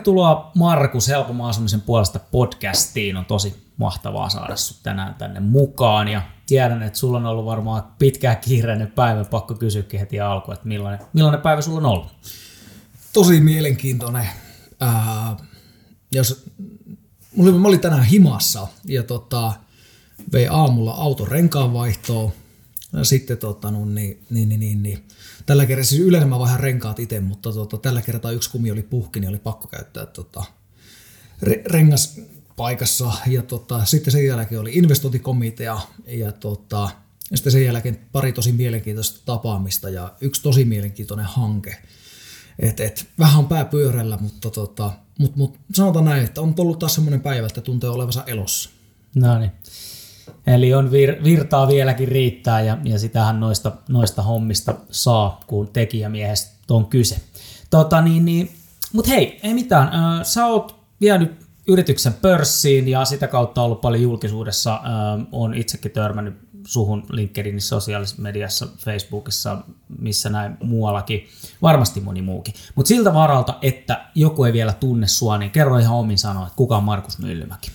[0.00, 3.16] Tervetuloa Markus Helpomman asumisen puolesta podcastiin.
[3.16, 6.08] On tosi mahtavaa saada sinut tänään tänne mukaan.
[6.08, 9.24] Ja tiedän, että sulla on ollut varmaan pitkään kiireinen päivä.
[9.24, 12.08] Pakko kysyäkin heti alkuun, että millainen, millainen päivä sulla on ollut?
[13.12, 14.28] Tosi mielenkiintoinen.
[14.80, 15.36] Ää,
[16.12, 16.44] jos,
[17.36, 19.52] mulla, mä olin tänään himassa ja tota,
[20.32, 22.32] vei aamulla auton renkaanvaihtoon.
[22.92, 25.08] Ja sitten tota, no, niin, niin, niin, niin, niin,
[25.50, 28.82] tällä kertaa, siis yleensä mä vaihan renkaat itse, mutta tota, tällä kertaa yksi kumi oli
[28.82, 30.44] puhki, niin oli pakko käyttää tota,
[31.42, 32.20] re, rengas
[32.56, 33.12] paikassa.
[33.26, 36.90] Ja tota, sitten sen jälkeen oli investointikomitea ja tota,
[37.30, 41.76] ja sitten sen jälkeen pari tosi mielenkiintoista tapaamista ja yksi tosi mielenkiintoinen hanke.
[42.58, 46.78] Et, et, vähän on pää pyörällä, mutta tota, mut, mut, sanotaan näin, että on tullut
[46.78, 48.70] taas semmoinen päivä, että tuntee olevansa elossa.
[49.14, 49.52] No niin.
[50.54, 56.74] Eli on vir, virtaa vieläkin riittää ja, ja sitähän noista, noista hommista saa, kun tekijämiehestä
[56.74, 57.16] on kyse.
[57.70, 58.50] Tota, niin, niin,
[58.92, 59.90] Mutta hei, ei mitään.
[60.24, 64.80] Sä oot vienyt yrityksen pörssiin ja sitä kautta ollut paljon julkisuudessa.
[65.32, 66.34] On itsekin törmännyt
[66.66, 69.58] suhun LinkedInissä, sosiaalisessa mediassa, Facebookissa,
[69.98, 71.28] missä näin muuallakin.
[71.62, 72.54] Varmasti moni muukin.
[72.74, 76.56] Mutta siltä varalta, että joku ei vielä tunne sua, niin kerro ihan omin sanoa, että
[76.56, 77.70] kuka on Markus Myllymäki?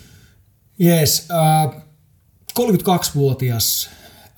[0.81, 1.84] Yes, äh,
[2.59, 3.89] 32-vuotias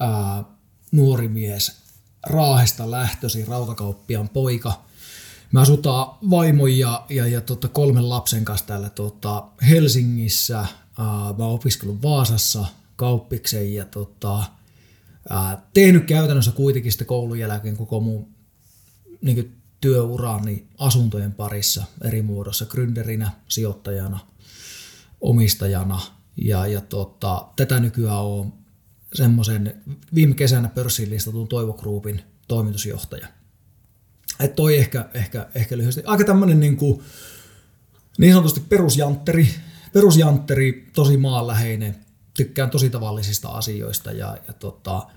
[0.01, 0.45] äh,
[0.91, 1.81] nuori mies,
[2.29, 4.83] Raahesta lähtösi, rautakauppian poika.
[5.51, 10.59] Me asutaan vaimon ja, ja, ja tota, kolmen lapsen kanssa täällä tota, Helsingissä.
[10.59, 10.67] Äh,
[11.37, 14.39] mä oon opiskellut Vaasassa kauppiksen ja tota,
[15.31, 18.27] äh, tehnyt käytännössä kuitenkin sitten koulun jälkeen koko mun
[19.21, 24.19] niin työurani asuntojen parissa eri muodossa, gründerinä, sijoittajana,
[25.21, 26.01] omistajana–
[26.37, 28.53] ja, ja tota, tätä nykyään on
[29.13, 29.81] semmoisen
[30.15, 33.27] viime kesänä pörssiin listatun Toivo Groupin toimitusjohtaja.
[34.39, 36.01] Et toi ehkä, ehkä, ehkä lyhyesti.
[36.05, 37.03] Aika tämmöinen niin, kuin,
[38.17, 39.49] niin sanotusti perusjantteri,
[39.93, 41.95] perusjantteri, tosi maanläheinen,
[42.33, 45.07] tykkään tosi tavallisista asioista ja, ja tota,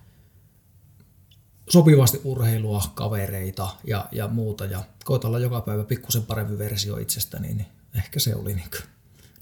[1.69, 4.65] sopivasti urheilua, kavereita ja, ja muuta.
[4.65, 8.71] Ja koita olla joka päivä pikkusen parempi versio itsestäni, niin ehkä se oli niin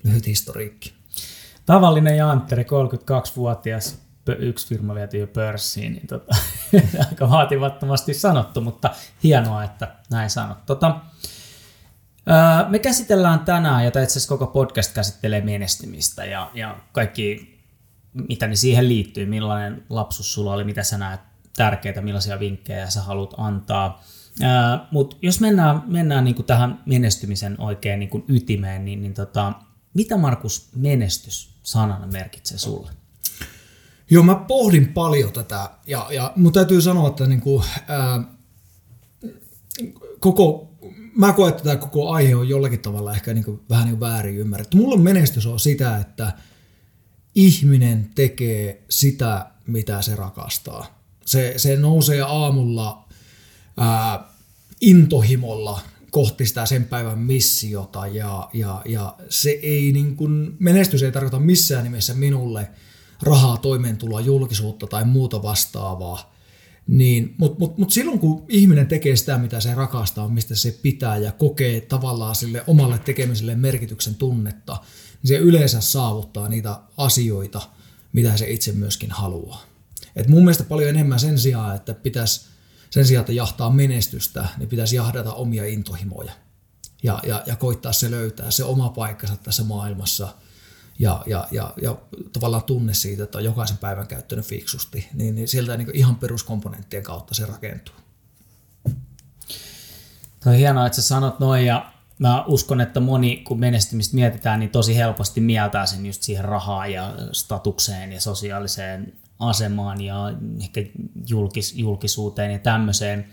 [0.05, 0.98] lyhyt historiikki.
[1.69, 4.03] Tavallinen Jantteri, 32-vuotias,
[4.39, 6.37] yksi firma vietiin jo pörssiin, niin tota,
[7.11, 8.91] aika vaativattomasti sanottu, mutta
[9.23, 10.67] hienoa, että näin sanot.
[10.67, 11.01] Tota,
[12.69, 17.59] me käsitellään tänään, ja itse koko podcast käsittelee menestymistä ja, ja kaikki,
[18.29, 21.21] mitä ne siihen liittyy, millainen lapsus sulla oli, mitä sä näet
[21.57, 24.03] tärkeitä, millaisia vinkkejä sä haluat antaa.
[24.91, 29.53] Mutta jos mennään, mennään niinku tähän menestymisen oikein niinku ytimeen, niin, niin tota,
[29.95, 32.91] mitä Markus menestys sanana merkitsee sulle?
[34.11, 38.25] Joo, mä pohdin paljon tätä ja, ja mun täytyy sanoa, että niin kuin, ää,
[40.21, 40.75] koko,
[41.17, 44.37] mä koen, että tämä koko aihe on jollakin tavalla ehkä niin kuin, vähän niin väärin
[44.37, 44.77] ymmärretty.
[44.77, 46.33] Mulle menestys on sitä, että
[47.35, 51.01] ihminen tekee sitä, mitä se rakastaa.
[51.27, 53.09] Se, se nousee aamulla
[53.77, 54.25] ää,
[54.81, 55.81] intohimolla
[56.19, 61.39] kohti sitä sen päivän missiota ja, ja, ja se ei niin kuin, menestys ei tarkoita
[61.39, 62.71] missään nimessä minulle
[63.23, 66.35] rahaa, toimeentuloa, julkisuutta tai muuta vastaavaa.
[66.87, 71.17] Niin, Mutta mut, mut silloin kun ihminen tekee sitä, mitä se rakastaa, mistä se pitää
[71.17, 74.77] ja kokee tavallaan sille omalle tekemiselle merkityksen tunnetta,
[75.23, 77.61] niin se yleensä saavuttaa niitä asioita,
[78.13, 79.65] mitä se itse myöskin haluaa.
[80.17, 82.49] Et mun mielestä paljon enemmän sen sijaan, että pitäisi
[82.91, 86.33] sen sijaan, että jahtaa menestystä, niin pitäisi jahdata omia intohimoja
[87.03, 90.29] ja, ja, ja koittaa se löytää, se oma paikkansa tässä maailmassa
[90.99, 91.97] ja, ja, ja, ja
[92.33, 97.03] tavallaan tunne siitä, että on jokaisen päivän käyttänyt fiksusti, niin, niin sieltä niin ihan peruskomponenttien
[97.03, 97.95] kautta se rakentuu.
[100.43, 104.61] Tuo on hienoa, että sä sanot noin ja mä uskon, että moni, kun menestymistä mietitään,
[104.61, 110.33] niin tosi helposti mieltää sen just siihen rahaan ja statukseen ja sosiaaliseen asemaan ja
[110.63, 110.81] ehkä
[111.29, 113.29] julkis, julkisuuteen ja tämmöiseen.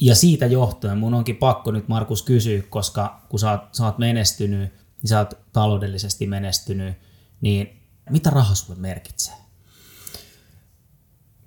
[0.00, 3.98] ja siitä johtuen mun onkin pakko nyt Markus kysyä, koska kun sä oot, sä oot
[3.98, 4.72] menestynyt,
[5.02, 6.94] niin sä oot taloudellisesti menestynyt,
[7.40, 7.80] niin
[8.10, 9.34] mitä raha sulle merkitsee?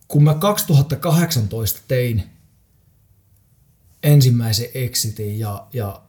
[0.07, 2.24] Kun mä 2018 tein
[4.04, 6.01] ensimmäisen exitin ja, ja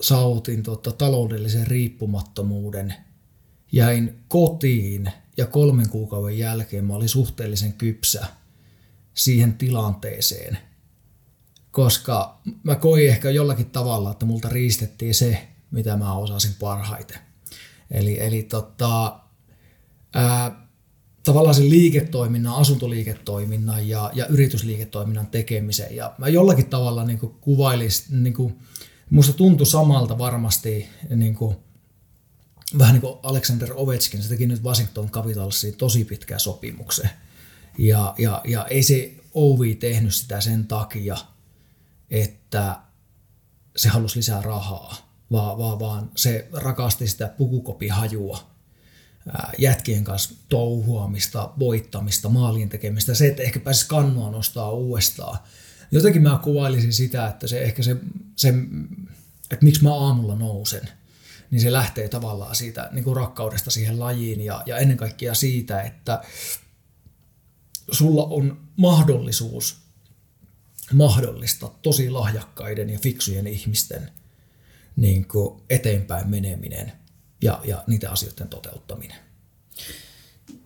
[0.00, 2.94] saavutin tota, taloudellisen riippumattomuuden,
[3.72, 8.26] jäin kotiin– ja kolmen kuukauden jälkeen mä olin suhteellisen kypsä
[9.14, 10.58] siihen tilanteeseen,
[11.70, 17.18] koska mä koin ehkä jollakin tavalla, että multa riistettiin se, mitä mä osasin parhaiten.
[17.90, 19.20] Eli, eli tota,
[20.14, 20.68] ää,
[21.24, 25.96] tavallaan sen liiketoiminnan, asuntoliiketoiminnan ja, ja yritysliiketoiminnan tekemisen.
[25.96, 28.56] Ja mä jollakin tavalla niin kuvailisin, niin
[29.10, 31.56] musta tuntui samalta varmasti niin kuin,
[32.78, 37.10] vähän niin kuin Alexander Ovechkin, se teki nyt Washington Capitalsiin tosi pitkää sopimuksen.
[37.78, 41.16] Ja, ja, ja ei se Ovi tehnyt sitä sen takia,
[42.10, 42.76] että
[43.76, 44.96] se halusi lisää rahaa,
[45.32, 48.52] vaan, vaan, vaan se rakasti sitä pukukopihajua,
[49.58, 55.38] jätkien kanssa touhuamista, voittamista, maalien tekemistä, se, että ehkä pääsisi kannua nostaa uudestaan.
[55.90, 57.96] Jotenkin mä kuvailisin sitä, että se ehkä se,
[58.36, 58.54] se
[59.50, 60.88] että miksi mä aamulla nousen,
[61.52, 65.82] niin se lähtee tavallaan siitä niin kuin rakkaudesta siihen lajiin ja, ja ennen kaikkea siitä,
[65.82, 66.22] että
[67.90, 69.76] sulla on mahdollisuus
[70.92, 74.10] mahdollista tosi lahjakkaiden ja fiksujen ihmisten
[74.96, 76.92] niin kuin eteenpäin meneminen
[77.42, 79.16] ja, ja niiden asioiden toteuttaminen.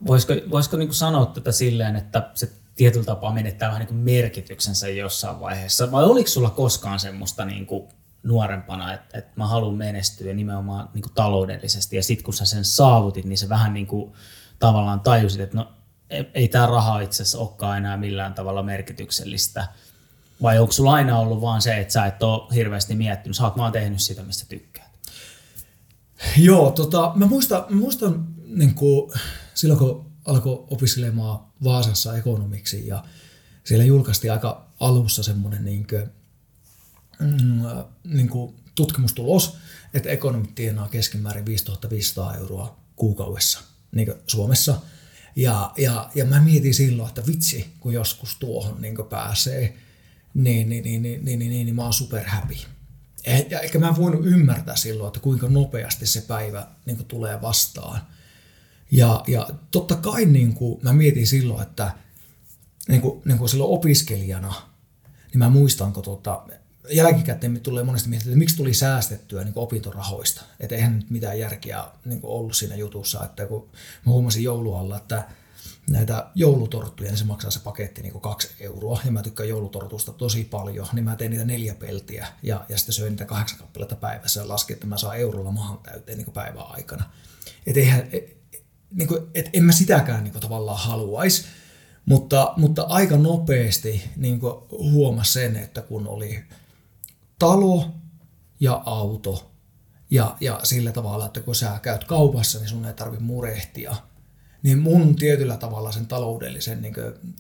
[0.07, 3.99] Voisiko, voisiko niin kuin sanoa tätä silleen, että se tietyllä tapaa menettää vähän niin kuin
[3.99, 7.89] merkityksensä jossain vaiheessa, vai oliko sulla koskaan semmoista niin kuin
[8.27, 12.65] nuorempana, että, että mä haluan menestyä nimenomaan niin kuin taloudellisesti, ja sitten kun sä sen
[12.65, 14.13] saavutit, niin se vähän niin kuin
[14.59, 15.73] tavallaan tajusit, että no
[16.11, 19.69] ei, ei tämä raha itse asiassa olekaan enää millään tavalla merkityksellistä,
[20.43, 23.59] vai onko sulla aina ollut vaan se, että sä et ole hirveästi miettinyt, sä oot
[23.59, 24.91] vaan tehnyt sitä, mistä tykkäät?
[26.37, 29.13] Joo, tota, mä muistan, mä muistan niin kuin,
[29.55, 33.05] silloin kun alkoi opiskelemaan Vaasassa ekonomiksi ja
[33.65, 36.11] siellä julkaistiin aika alussa semmoinen niin kuin,
[37.19, 37.63] mm,
[38.05, 39.57] niin kuin tutkimustulos,
[39.95, 43.61] että ekonomit tienaa keskimäärin 5500 euroa kuukaudessa
[43.93, 44.81] niin Suomessa.
[45.37, 49.77] Ja, ja, ja mä mietin silloin, että vitsi, kun joskus tuohon niin pääsee,
[50.35, 52.55] niin, niin, niin, niin, niin, niin, niin, niin mä oon super happy.
[53.25, 57.07] Eh, ja eikä mä en voinut ymmärtää silloin, että kuinka nopeasti se päivä niin kuin
[57.07, 58.01] tulee vastaan.
[58.91, 61.93] Ja, ja totta kai niin kuin, mä mietin silloin, että
[62.89, 64.55] niin kuin, niin kuin silloin opiskelijana,
[65.33, 66.47] niin mä muistan, kun tota,
[66.91, 70.43] jälkikäteen tulee monesti miettiä, että miksi tuli säästettyä niin opintorahoista.
[70.61, 73.25] Että eihän nyt mitään järkeä niin ollut siinä jutussa.
[73.25, 73.69] Että kun
[74.07, 75.25] mä huomasin joulualla, että
[75.91, 79.01] näitä joulutorttuja, niin se maksaa se paketti niin kaksi euroa.
[79.05, 82.93] Ja mä tykkään joulutortusta tosi paljon, niin mä teen niitä neljä peltiä ja, ja sitten
[82.93, 86.67] söin niitä kahdeksan kappaletta päivässä ja laskin, että mä saan eurolla mahan täyteen niin päivän
[86.67, 87.05] aikana.
[87.67, 88.37] Että eihän, et,
[88.91, 91.45] niin kuin, et en mä sitäkään niin kuin, tavallaan haluaisi.
[92.07, 94.41] Mutta, mutta aika nopeasti niin
[94.71, 96.45] huomasi sen, että kun oli
[97.39, 97.91] talo
[98.61, 99.53] ja auto
[100.11, 103.97] ja, ja sillä tavalla, että kun sä käyt kaupassa, niin sun ei tarvi murehtia,
[104.63, 107.37] niin mun tietyllä tavalla sen taloudellisen niin kuin,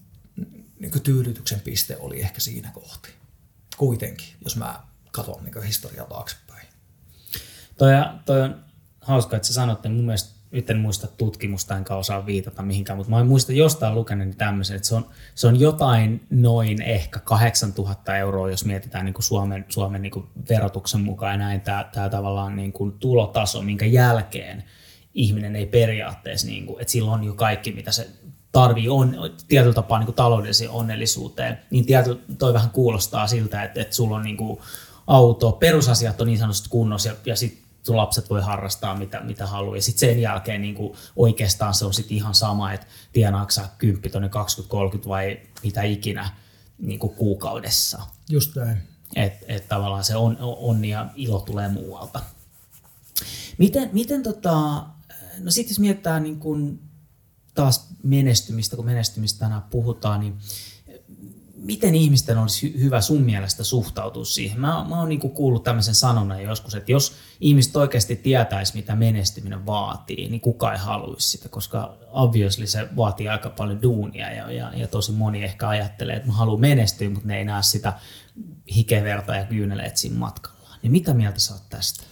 [0.80, 3.08] niin kuin tyydytyksen piste oli ehkä siinä kohti.
[3.76, 4.82] Kuitenkin, jos mä
[5.12, 6.66] katson niin historiaa taaksepäin.
[7.78, 7.90] Toi,
[8.24, 8.64] toi on
[9.00, 12.96] hauska, että sä sanotte, että mun mielestä nyt en muista tutkimusta, enkä osaa viitata mihinkään,
[12.96, 17.20] mutta mä en muista jostain lukeneeni tämmöisen, että se on, se on jotain noin ehkä
[17.20, 21.32] 8000 euroa, jos mietitään niin kuin Suomen, Suomen niin kuin verotuksen mukaan.
[21.32, 24.64] Ja näin, tämä, tämä tavallaan niin kuin tulotaso, minkä jälkeen
[25.14, 28.08] ihminen ei periaatteessa, niin kuin, että sillä on jo kaikki, mitä se
[28.52, 29.16] tarvii on,
[29.48, 34.16] tietyllä tapaa niin kuin taloudelliseen onnellisuuteen, niin tietyllä, toi vähän kuulostaa siltä, että, että sulla
[34.16, 34.58] on niin kuin
[35.06, 39.46] auto, perusasiat on niin sanotusti kunnossa ja, ja sitten sun lapset voi harrastaa mitä, mitä
[39.46, 39.76] haluaa.
[39.76, 43.68] Ja sitten sen jälkeen niin kuin oikeastaan se on sitten ihan sama, että tienaatko sä
[43.78, 44.30] 10 tonne
[45.04, 46.30] 20-30 vai mitä ikinä
[46.78, 48.02] niin kuin kuukaudessa.
[48.30, 48.78] Just näin.
[49.16, 52.20] Että et tavallaan se on, onni ja ilo tulee muualta.
[53.58, 54.84] Miten, miten tota,
[55.38, 56.80] no sitten jos mietitään niin kuin
[57.54, 60.38] taas menestymistä, kun menestymistä tänään puhutaan, niin
[61.66, 64.60] miten ihmisten olisi hyvä sun mielestä suhtautua siihen?
[64.60, 69.66] Mä, mä oon niinku kuullut tämmöisen sanonnan joskus, että jos ihmiset oikeasti tietäisi, mitä menestyminen
[69.66, 74.72] vaatii, niin kuka ei haluaisi sitä, koska obviously se vaatii aika paljon duunia ja, ja,
[74.74, 77.92] ja tosi moni ehkä ajattelee, että mä haluan menestyä, mutta ne ei näe sitä
[78.76, 80.68] hikeverta ja kyyneleet siinä matkalla.
[80.82, 82.04] Niin mitä mieltä sä oot tästä?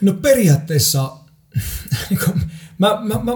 [0.00, 1.16] No periaatteessa
[2.78, 3.32] mä, mä, mä,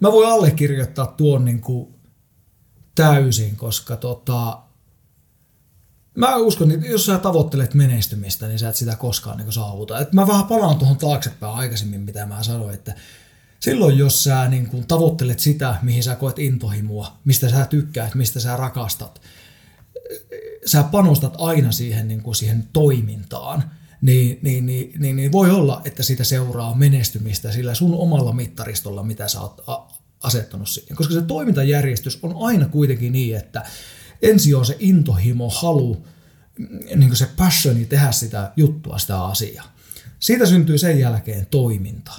[0.00, 1.93] mä voin allekirjoittaa tuon niin kuin
[2.94, 4.58] täysin, koska tota,
[6.14, 9.98] mä uskon, että jos sä tavoittelet menestymistä, niin sä et sitä koskaan niin saavuta.
[9.98, 12.94] Et mä vähän palaan tuohon taaksepäin aikaisemmin, mitä mä sanoin, että
[13.60, 18.40] silloin jos sä niin kuin tavoittelet sitä, mihin sä koet intohimua, mistä sä tykkäät, mistä
[18.40, 19.20] sä rakastat,
[20.66, 23.70] sä panostat aina siihen, niin kuin siihen toimintaan,
[24.00, 29.02] niin, niin, niin, niin, niin voi olla, että siitä seuraa menestymistä sillä sun omalla mittaristolla,
[29.02, 29.64] mitä sä oot
[30.24, 30.96] asettanut siihen.
[30.96, 33.62] Koska se toimintajärjestys on aina kuitenkin niin, että
[34.22, 36.06] ensi on se intohimo, halu,
[36.96, 39.74] niin se passioni tehdä sitä juttua, sitä asiaa.
[40.20, 42.12] Siitä syntyy sen jälkeen toiminta.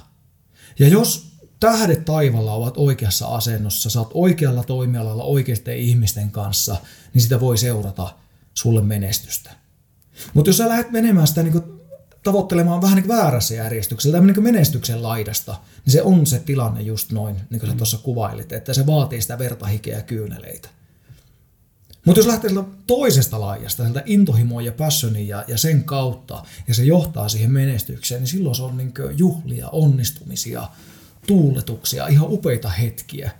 [0.78, 1.26] Ja jos
[1.60, 6.76] tähdet taivalla ovat oikeassa asennossa, oot oikealla toimialalla oikeisten ihmisten kanssa,
[7.14, 8.14] niin sitä voi seurata
[8.54, 9.50] sulle menestystä.
[10.34, 11.75] Mutta jos sä lähdet menemään sitä niin
[12.26, 17.12] tavoittelemaan vähän niin väärässä järjestyksessä, tai niin menestyksen laidasta, niin se on se tilanne just
[17.12, 20.68] noin, niin kuin sä tuossa kuvailit, että se vaatii sitä verta, hikeä ja kyyneleitä.
[22.04, 26.74] Mutta jos lähtee sieltä toisesta laajasta, sieltä intohimoa ja passionin ja, ja sen kautta, ja
[26.74, 30.68] se johtaa siihen menestykseen, niin silloin se on niin juhlia, onnistumisia,
[31.26, 33.30] tuuletuksia, ihan upeita hetkiä.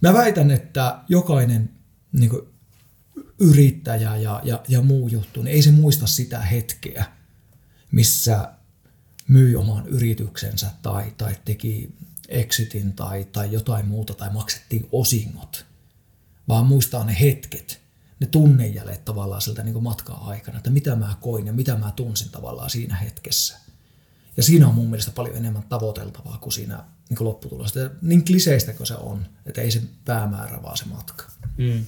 [0.00, 1.70] Mä väitän, että jokainen
[2.12, 2.30] niin
[3.40, 7.04] yrittäjä ja, ja, ja muu juttu, niin ei se muista sitä hetkeä,
[7.92, 8.48] missä
[9.28, 11.94] myi oman yrityksensä tai, tai teki
[12.28, 15.66] exitin tai, tai jotain muuta tai maksettiin osingot,
[16.48, 17.80] vaan muistaa ne hetket,
[18.20, 22.30] ne tunnejäljet tavallaan sieltä niin matkaa aikana, että mitä mä koin ja mitä mä tunsin
[22.30, 23.58] tavallaan siinä hetkessä.
[24.36, 27.80] Ja siinä on mun mielestä paljon enemmän tavoiteltavaa kuin siinä niin kuin lopputulosta.
[28.02, 31.24] Niin kliseistä kuin se on, että ei se päämäärä, vaan se matka.
[31.56, 31.86] Mm.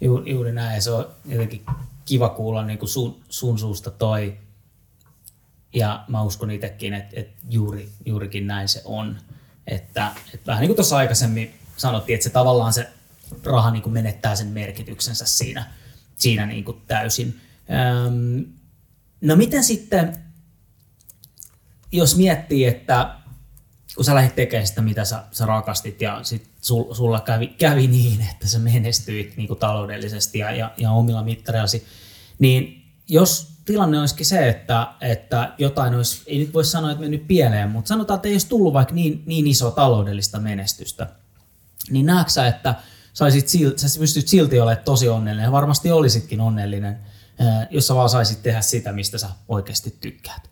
[0.00, 0.82] Ju, juuri näin.
[0.82, 1.64] Se on jotenkin
[2.04, 4.36] kiva kuulla niin kuin sun, sun suusta toi.
[5.76, 9.18] Ja mä uskon itsekin, että, että juuri, juurikin näin se on.
[9.66, 12.88] Että, että vähän niin kuin tuossa aikaisemmin sanottiin, että se tavallaan se
[13.44, 15.70] raha niin kuin menettää sen merkityksensä siinä,
[16.16, 17.40] siinä niin kuin täysin.
[18.06, 18.44] Öm,
[19.20, 20.16] no miten sitten,
[21.92, 23.14] jos miettii, että
[23.96, 27.86] kun sä lähdit tekemään sitä, mitä sä, sä rakastit ja sit sul, sulla kävi, kävi
[27.86, 31.86] niin, että sä menestyit niin kuin taloudellisesti ja, ja, ja omilla mittareillasi,
[32.38, 37.26] niin jos tilanne olisikin se, että, että jotain olisi, ei nyt voi sanoa, että mennyt
[37.28, 41.06] pieleen, mutta sanotaan, että ei olisi tullut vaikka niin, niin iso taloudellista menestystä,
[41.90, 42.74] niin näetkö sä, että
[43.12, 46.98] saisit, sä pystyt silti olemaan tosi onnellinen ja varmasti olisitkin onnellinen,
[47.70, 50.50] jos sä vaan saisit tehdä sitä, mistä sä oikeasti tykkäät.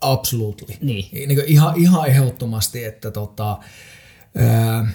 [0.00, 0.74] Absolutely.
[0.80, 1.28] Niin.
[1.28, 3.58] niin ihan, ihan ehdottomasti, että tota,
[4.36, 4.88] ää,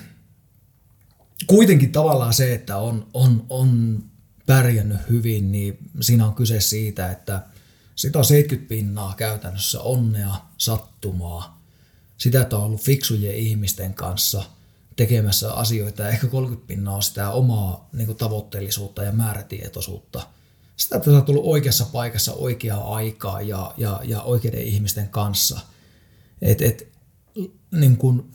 [1.47, 3.99] kuitenkin tavallaan se, että on, on, on
[4.45, 7.41] pärjännyt hyvin, niin siinä on kyse siitä, että
[7.95, 11.63] sitä on 70 pinnaa käytännössä onnea, sattumaa,
[12.17, 14.43] sitä, että on ollut fiksujen ihmisten kanssa
[14.95, 20.27] tekemässä asioita ehkä 30 pinnaa on sitä omaa niin tavoitteellisuutta ja määrätietoisuutta–
[20.75, 25.59] sitä, että oot tullut oikeassa paikassa oikeaa aikaa ja, ja, ja oikeiden ihmisten kanssa.
[26.41, 26.87] Et, et,
[27.71, 28.31] niin kun,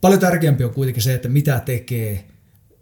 [0.00, 2.28] paljon tärkeämpi on kuitenkin se, että mitä tekee,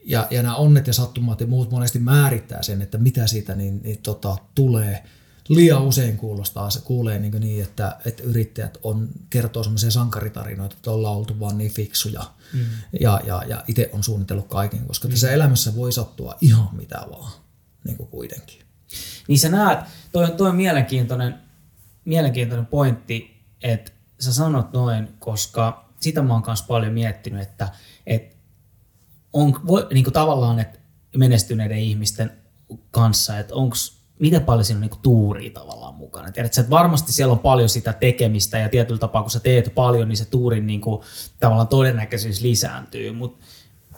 [0.04, 3.80] ja, ja nämä onnet ja sattumat ja muut monesti määrittää sen, että mitä siitä niin,
[3.82, 5.04] niin tota, tulee.
[5.48, 10.90] Liian usein kuulostaa, se kuulee niin, niin että, että yrittäjät on, kertoo semmoisia sankaritarinoita, että
[10.90, 12.60] ollaan oltu vaan niin fiksuja mm.
[13.00, 15.12] ja, ja, ja itse on suunnitellut kaiken, koska mm.
[15.12, 17.32] tässä elämässä voi sattua ihan mitä vaan
[17.84, 18.60] niin kuin kuitenkin.
[19.28, 19.78] Niin sä näet,
[20.12, 21.34] toi, toi on mielenkiintoinen,
[22.04, 27.68] mielenkiintoinen pointti, että sä sanot noin, koska sitä mä oon kanssa paljon miettinyt, että,
[28.06, 28.33] että
[29.34, 30.78] on voi, niin kuin tavallaan, että
[31.16, 32.32] menestyneiden ihmisten
[32.90, 33.76] kanssa, että onko
[34.18, 36.32] miten paljon siinä on niin tuuria tavallaan mukana.
[36.32, 40.08] Tiedätkö, että varmasti siellä on paljon sitä tekemistä ja tietyllä tapaa, kun sä teet paljon,
[40.08, 41.02] niin se tuurin niin kuin,
[41.40, 43.12] tavallaan todennäköisyys lisääntyy.
[43.12, 43.44] Mutta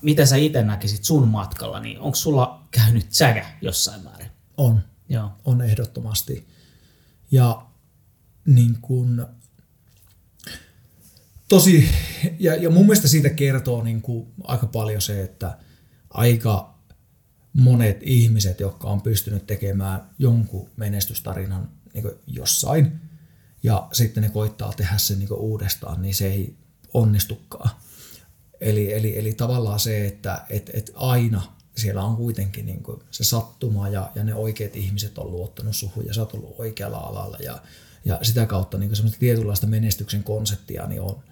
[0.03, 4.31] miten sä itse näkisit sun matkalla, niin onko sulla käynyt säkä jossain määrin?
[4.57, 4.81] On.
[5.09, 5.31] Joo.
[5.45, 6.49] On ehdottomasti.
[7.31, 7.67] Ja
[8.47, 9.27] niin kuin,
[11.49, 11.89] tosi,
[12.39, 15.59] ja, ja mun mielestä siitä kertoo niin kuin aika paljon se, että
[16.11, 16.77] aika
[17.53, 23.01] monet ihmiset, jotka on pystynyt tekemään jonkun menestystarinan niin jossain,
[23.63, 26.57] ja sitten ne koittaa tehdä sen niin uudestaan, niin se ei
[26.95, 27.71] onnistukaan.
[28.61, 33.25] Eli, eli, eli tavallaan se, että et, et aina siellä on kuitenkin niin kuin se
[33.25, 37.37] sattuma ja, ja ne oikeat ihmiset on luottanut suhun ja sä oot ollut oikealla alalla
[37.41, 37.63] ja,
[38.05, 41.23] ja sitä kautta niin semmoista tietynlaista menestyksen konseptia niin on,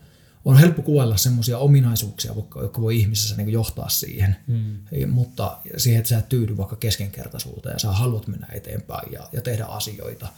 [0.45, 5.09] on helppo kuvailla semmoisia ominaisuuksia, jotka voi ihmisessä niin johtaa siihen, mm.
[5.09, 9.41] mutta siihen, että sä et tyydy vaikka keskenkertaisuuteen ja sä haluat mennä eteenpäin ja, ja
[9.41, 10.29] tehdä asioita,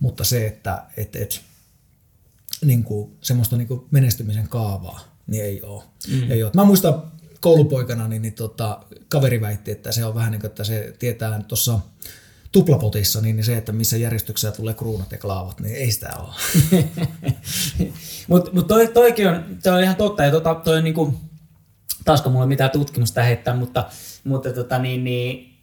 [0.00, 1.40] mutta se, että et, et,
[2.64, 5.82] niin kuin, semmoista niin kuin menestymisen kaavaa, niin ei ole.
[6.08, 6.30] Mm.
[6.30, 6.52] ei ole.
[6.54, 7.02] Mä muistan
[7.40, 11.42] koulupoikana, niin, niin tota, kaveri väitti, että se on vähän niin kuin, että se tietää
[11.42, 11.80] tuossa
[12.52, 16.34] tuplapotissa, niin se, että missä järjestyksessä tulee kruunat ja klaavat, niin ei sitä ole.
[18.28, 21.14] Mutta mut toi, on, toi on ihan totta, ja tota, toi on niinku,
[22.04, 23.84] taasko mulla mitään tutkimusta heittää, mutta,
[24.24, 25.55] mutta tota, niin, niin,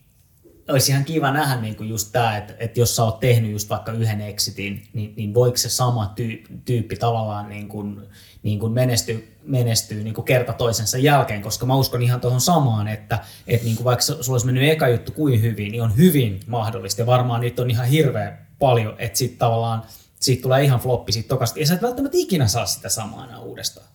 [0.69, 3.69] olisi ihan kiva nähdä niin kuin just tämä, että, että jos sä oot tehnyt just
[3.69, 8.01] vaikka yhden exitin, niin, niin voiko se sama tyyppi, tyyppi tavallaan niin kuin,
[8.43, 12.87] niin kuin menestyä, menestyy niin kuin kerta toisensa jälkeen, koska mä uskon ihan tuohon samaan,
[12.87, 16.39] että, että niin kuin vaikka sulla olisi mennyt eka juttu kuin hyvin, niin on hyvin
[16.47, 19.83] mahdollista ja varmaan niitä on ihan hirveän paljon, että sitten tavallaan
[20.19, 23.39] siitä tulee ihan floppi siitä tokasta ja sä et välttämättä ikinä saa sitä samaa enää
[23.39, 23.87] uudestaan.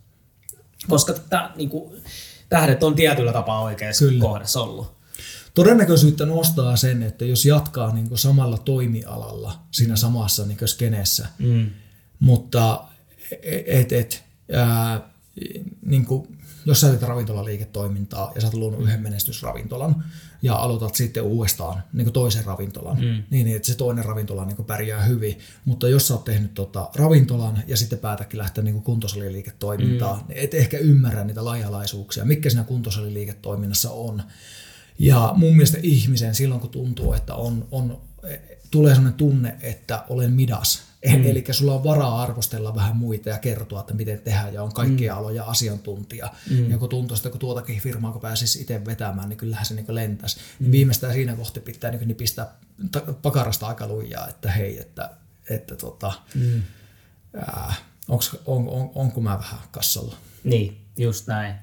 [0.88, 2.02] Koska tää, niin kuin,
[2.48, 4.20] tähdet on tietyllä tapaa oikeassa Kyllä.
[4.20, 4.97] kohdassa ollut.
[5.58, 11.26] Todennäköisyyttä nostaa sen, että jos jatkaa niin kuin samalla toimialalla siinä samassa niin kuin skeneessä,
[11.38, 11.70] Mm.
[12.20, 12.84] mutta
[13.66, 15.00] et, et, ää,
[15.86, 20.04] niin kuin, jos sä teet ravintolaliiketoimintaa ja sä oot luonut yhden menestysravintolan
[20.42, 23.02] ja aloitat sitten uudestaan niin kuin toisen ravintolan, Mm.
[23.30, 25.38] niin, niin että se toinen ravintola niin kuin pärjää hyvin.
[25.64, 30.54] Mutta jos sä oot tehnyt tota ravintolan ja sitten päätäkin lähteä niin kuntosaliliiketoimintaan, niin et
[30.54, 34.22] ehkä ymmärrä niitä laajalaisuuksia, mikä siinä kuntosaliliiketoiminnassa on.
[34.98, 38.00] Ja mun mielestä ihmisen silloin, kun tuntuu, että on, on,
[38.70, 40.82] tulee sellainen tunne, että olen midas.
[41.08, 41.26] Mm.
[41.26, 45.12] Eli sulla on varaa arvostella vähän muita ja kertoa, että miten tehdään ja on kaikkia
[45.12, 45.18] mm.
[45.18, 46.30] aloja asiantuntija.
[46.50, 46.70] Mm.
[46.70, 49.94] Ja kun tuntuu, että kun tuotakin firmaa, kun pääsisi itse vetämään, niin kyllähän se niin
[49.94, 50.36] lentäisi.
[50.36, 50.42] Mm.
[50.64, 52.46] Niin viimeistään siinä kohti pitää niin pistää
[52.92, 55.10] ta- pakarasta aika lujaa, että hei, että,
[55.50, 56.62] että tota, Mm.
[57.36, 57.74] ää,
[58.08, 60.16] onks, on, on, onko mä vähän kassalla.
[60.44, 61.54] Niin, just näin.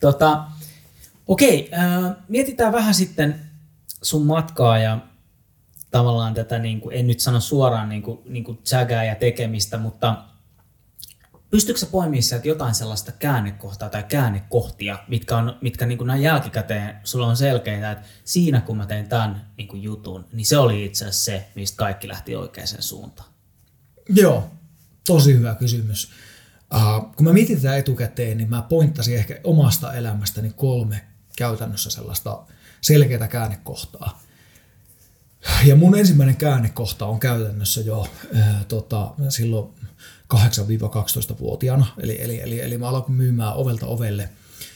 [0.00, 0.44] Tota,
[1.28, 3.40] okei, äh, mietitään vähän sitten
[4.02, 4.98] sun matkaa ja
[5.90, 9.78] tavallaan tätä, niin kuin, en nyt sano suoraan niin kuin, niin kuin tsägää ja tekemistä,
[9.78, 10.24] mutta
[11.50, 16.22] pystytkö sä poimimaan sieltä jotain sellaista käännekohtaa tai käännekohtia, mitkä on, mitkä niin kuin näin
[16.22, 20.58] jälkikäteen sulla on selkeitä, että siinä kun mä tein tämän niin kuin jutun, niin se
[20.58, 23.28] oli itse asiassa se, mistä kaikki lähti oikeaan suuntaan.
[24.08, 24.50] Joo,
[25.06, 26.10] tosi hyvä kysymys.
[26.74, 31.08] Uh, kun mä mietin tätä etukäteen, niin mä pointtasin ehkä omasta elämästäni kolme
[31.38, 32.42] käytännössä sellaista
[32.80, 34.22] selkeää käännekohtaa.
[35.64, 39.74] Ja mun ensimmäinen käännekohta on käytännössä jo äh, tota, silloin
[40.34, 41.86] 8-12-vuotiaana.
[41.98, 44.28] Eli, eli, eli, eli mä aloin myymään ovelta ovelle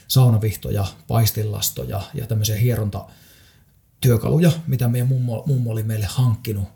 [0.08, 6.68] saunavihtoja, paistillastoja ja tämmöisiä hierontatyökaluja, mitä meidän mummo, mummo oli meille hankkinut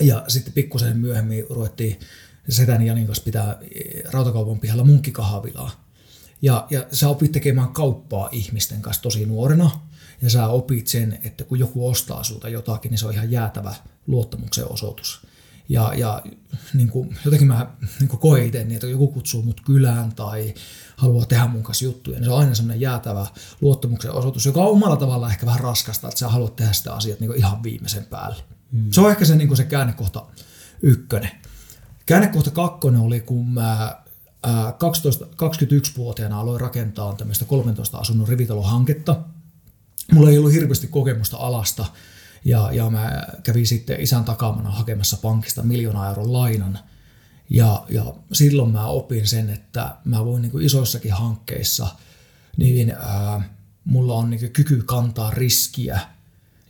[0.00, 2.00] ja sitten pikkusen myöhemmin ruvettiin
[2.48, 3.58] setäni Janin kanssa pitää
[4.12, 5.83] rautakaupan pihalla munkkikahvilaa.
[6.44, 9.70] Ja, ja sä opit tekemään kauppaa ihmisten kanssa tosi nuorena.
[10.22, 13.74] Ja sä opit sen, että kun joku ostaa sulta jotakin, niin se on ihan jäätävä
[14.06, 15.26] luottamuksen osoitus.
[15.68, 16.22] Ja, ja
[16.74, 17.66] niin kuin, jotenkin mä
[18.00, 20.54] niin kuin koen itse, niin että joku kutsuu mut kylään tai
[20.96, 23.26] haluaa tehdä mun kanssa juttuja, niin se on aina semmoinen jäätävä
[23.60, 27.20] luottamuksen osoitus, joka on omalla tavallaan ehkä vähän raskasta, että sä haluat tehdä sitä asiat
[27.20, 28.42] niin kuin ihan viimeisen päälle.
[28.72, 28.92] Mm.
[28.92, 30.26] Se on ehkä se, niin kuin se käännekohta
[30.82, 31.30] ykkönen.
[32.06, 34.03] Käännekohta kakkonen oli, kun mä
[34.78, 39.20] 12, 21-vuotiaana aloin rakentaa tämmöistä 13 asunnon rivitalohanketta.
[40.12, 41.86] Mulla ei ollut hirveästi kokemusta alasta,
[42.44, 46.78] ja, ja mä kävin sitten isän takamana hakemassa pankista miljoona euron lainan.
[47.50, 51.86] Ja, ja silloin mä opin sen, että mä voin niin isoissakin hankkeissa,
[52.56, 53.48] niin ää,
[53.84, 56.00] mulla on niin kyky kantaa riskiä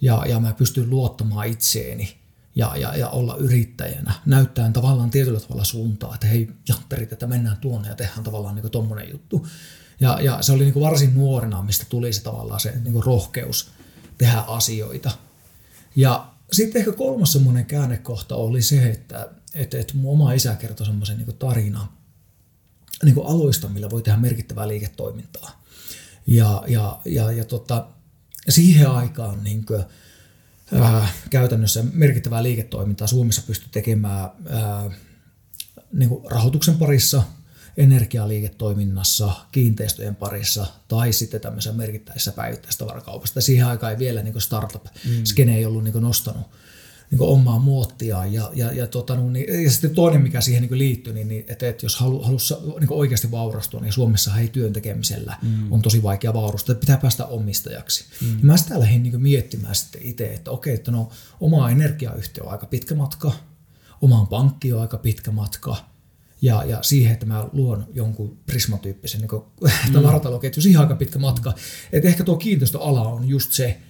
[0.01, 2.24] ja, ja mä pystyn luottamaan itseeni
[2.55, 7.57] ja, ja, ja olla yrittäjänä, näyttäen tavallaan tietyllä tavalla suuntaa, että hei jatterit, että mennään
[7.57, 9.47] tuonne ja tehdään tavallaan niin tommonen juttu.
[10.01, 13.71] Ja, ja se oli niin varsin nuorena, mistä tuli se tavallaan se niin rohkeus
[14.19, 15.11] tehdä asioita.
[15.97, 20.87] Ja sitten ehkä kolmas semmoinen käännekohta oli se, että, että, että mun oma isä kertoi
[20.87, 21.89] semmoisen niin tarinan
[23.05, 25.65] niin aloista, millä voi tehdä merkittävää liiketoimintaa.
[26.27, 27.87] Ja, ja, ja, ja tota,
[28.49, 29.85] siihen aikaan niin kuin,
[30.73, 34.91] ää, käytännössä merkittävää liiketoimintaa Suomessa pystyi tekemään ää,
[35.93, 37.23] niin kuin rahoituksen parissa,
[37.77, 43.41] energialiiketoiminnassa, kiinteistöjen parissa tai sitten tämmöisessä merkittäisessä päivittäistavarakaupassa.
[43.41, 46.47] Siihen aikaan ei vielä niin startup-skene ei ollut niin nostanut
[47.11, 48.27] niin omaa muottia.
[48.27, 51.45] Ja, ja, ja, tota, no, niin, ja sitten toinen, mikä siihen niin liittyy, niin, niin
[51.49, 55.73] että, että jos halu, haluaisi niin oikeasti vaurastua, niin Suomessa ei työn tekemisellä mm.
[55.73, 58.05] on tosi vaikea vaurastua, että pitää päästä omistajaksi.
[58.21, 58.39] Mm.
[58.39, 61.09] Ja mä sitä lähdin niin miettimään sitten itse, että okei, että no
[61.41, 63.33] oma energiayhtiö on aika pitkä matka,
[64.03, 65.77] omaan pankki on aika pitkä matka,
[66.43, 69.43] ja, ja siihen, että mä luon jonkun prismatyyppisen niin
[69.93, 71.53] tavarataloketju, siihen aika pitkä matka.
[71.93, 73.81] Että ehkä tuo kiinteistöala on just se,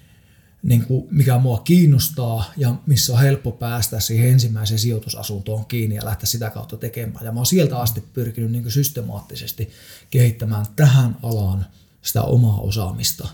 [0.64, 6.04] niin kuin mikä mua kiinnostaa ja missä on helppo päästä siihen ensimmäiseen sijoitusasuntoon kiinni ja
[6.04, 7.24] lähteä sitä kautta tekemään.
[7.24, 9.70] Ja mä oon sieltä asti pyrkinyt niin kuin systemaattisesti
[10.10, 11.66] kehittämään tähän alaan
[12.02, 13.28] sitä omaa osaamista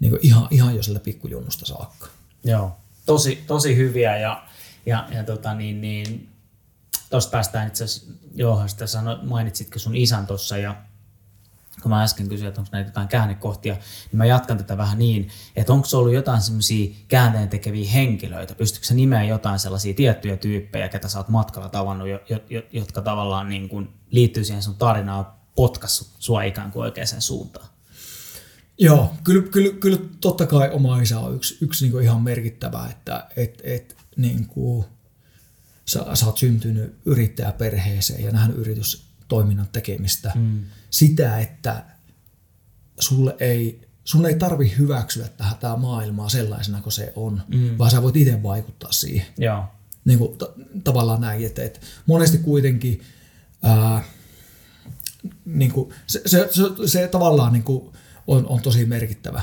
[0.00, 2.06] niin kuin ihan, ihan jo sieltä pikkujunnusta saakka.
[2.44, 4.44] Joo, tosi, tosi hyviä ja,
[4.86, 6.28] ja, ja tota niin, niin,
[7.10, 9.18] tuosta päästään itse asiassa, joo, sitä sano,
[9.76, 10.76] sun isän tuossa ja
[11.82, 15.28] kun mä äsken kysyin, että onko näitä jotain käännekohtia, niin mä jatkan tätä vähän niin,
[15.56, 20.36] että onko se ollut jotain semmoisia käänteen tekeviä henkilöitä, pystytkö sä nimeä jotain sellaisia tiettyjä
[20.36, 22.08] tyyppejä, ketä sä oot matkalla tavannut,
[22.72, 27.68] jotka tavallaan niin kuin liittyy siihen sun tarinaan, potkassut sua ikään kuin oikeaan suuntaan?
[28.78, 33.26] Joo, kyllä, kyllä, kyllä totta kai oma isä on yksi, yksi niin ihan merkittävä, että
[33.36, 34.84] et, et, niin kuin,
[35.84, 40.32] sä, sä oot syntynyt yrittäjäperheeseen ja nähnyt yritystoiminnan tekemistä.
[40.34, 40.60] Mm.
[40.90, 41.84] Sitä, että
[42.98, 47.78] sulle ei sun ei tarvi hyväksyä tähän tämä maailmaa sellaisena kuin se on, mm.
[47.78, 49.26] vaan sä voit itse vaikuttaa siihen.
[49.38, 49.64] Joo.
[50.04, 53.00] Niin kuin, t- tavallaan näin, että, että monesti kuitenkin
[53.62, 54.04] ää,
[55.44, 57.92] niin kuin, se, se, se, se tavallaan niin kuin
[58.26, 59.42] on, on tosi merkittävä.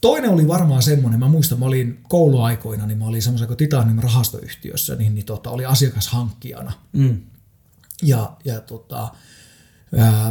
[0.00, 4.02] Toinen oli varmaan semmoinen, mä muistan, mä olin kouluaikoina, niin mä olin semmoisen kuin Titanin
[4.02, 6.72] rahastoyhtiössä, niin, niin tota, oli asiakashankkijana.
[6.92, 7.20] Mm.
[8.02, 9.08] Ja, ja tota,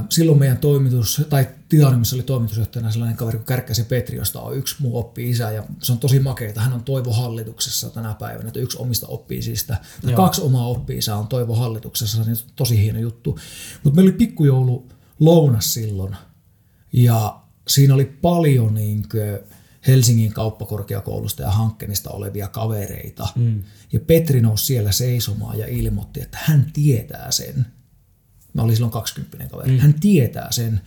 [0.10, 4.76] silloin meidän toimitus, tai Titanimissa oli toimitusjohtajana sellainen kaveri kuin Kärkkäisen Petri, josta on yksi
[4.80, 6.62] muu oppi isä, ja se on tosi makeeta.
[6.62, 9.78] Hän on Toivo hallituksessa tänä päivänä, että yksi omista oppi isistä,
[10.15, 13.39] kaksi omaa oppi on Toivo hallituksessa, se on tosi hieno juttu.
[13.84, 14.88] Mutta meillä oli pikkujoulu
[15.20, 16.15] lounas silloin,
[16.94, 19.39] ja siinä oli paljon niin kuin,
[19.88, 23.28] Helsingin kauppakorkeakoulusta ja hankkeenista olevia kavereita.
[23.36, 23.63] Mm.
[23.94, 27.65] Ja Petri nousi siellä seisomaan ja ilmoitti, että hän tietää sen.
[28.56, 29.72] Mä olin silloin 20 kaveri.
[29.72, 29.80] Mm.
[29.80, 30.82] Hän tietää sen,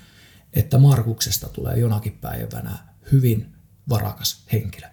[0.52, 2.78] että Markuksesta tulee jonakin päivänä
[3.12, 3.46] hyvin
[3.88, 4.86] varakas henkilö.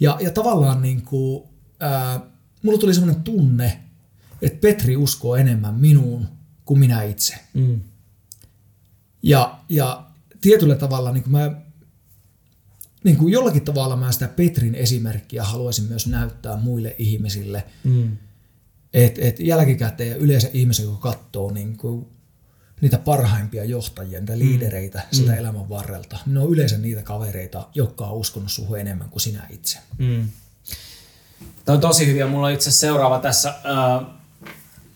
[0.00, 1.44] Ja, ja tavallaan niin kuin,
[1.80, 2.20] ää,
[2.62, 3.80] mulla tuli semmoinen tunne,
[4.42, 6.28] että Petri uskoo enemmän minuun
[6.64, 7.34] kuin minä itse.
[7.54, 7.80] Mm.
[9.22, 10.06] Ja, ja
[10.40, 11.50] tietyllä tavalla niin kuin mä
[13.04, 17.64] niin kuin jollakin tavalla mä sitä Petrin esimerkkiä haluaisin myös näyttää muille ihmisille.
[17.84, 18.16] Mm.
[18.94, 22.06] Että et jälkikäteen yleensä ihmiset, kun katsoo niin kuin
[22.84, 24.38] niitä parhaimpia johtajia, niitä mm.
[24.38, 25.16] liidereitä mm.
[25.16, 29.46] sitä elämän varrelta, ne on yleensä niitä kavereita, jotka on uskonut suhun enemmän kuin sinä
[29.50, 29.78] itse.
[29.98, 30.28] Mm.
[31.64, 32.26] Tämä on tosi hyviä.
[32.26, 34.06] Mulla on itse seuraava tässä äh,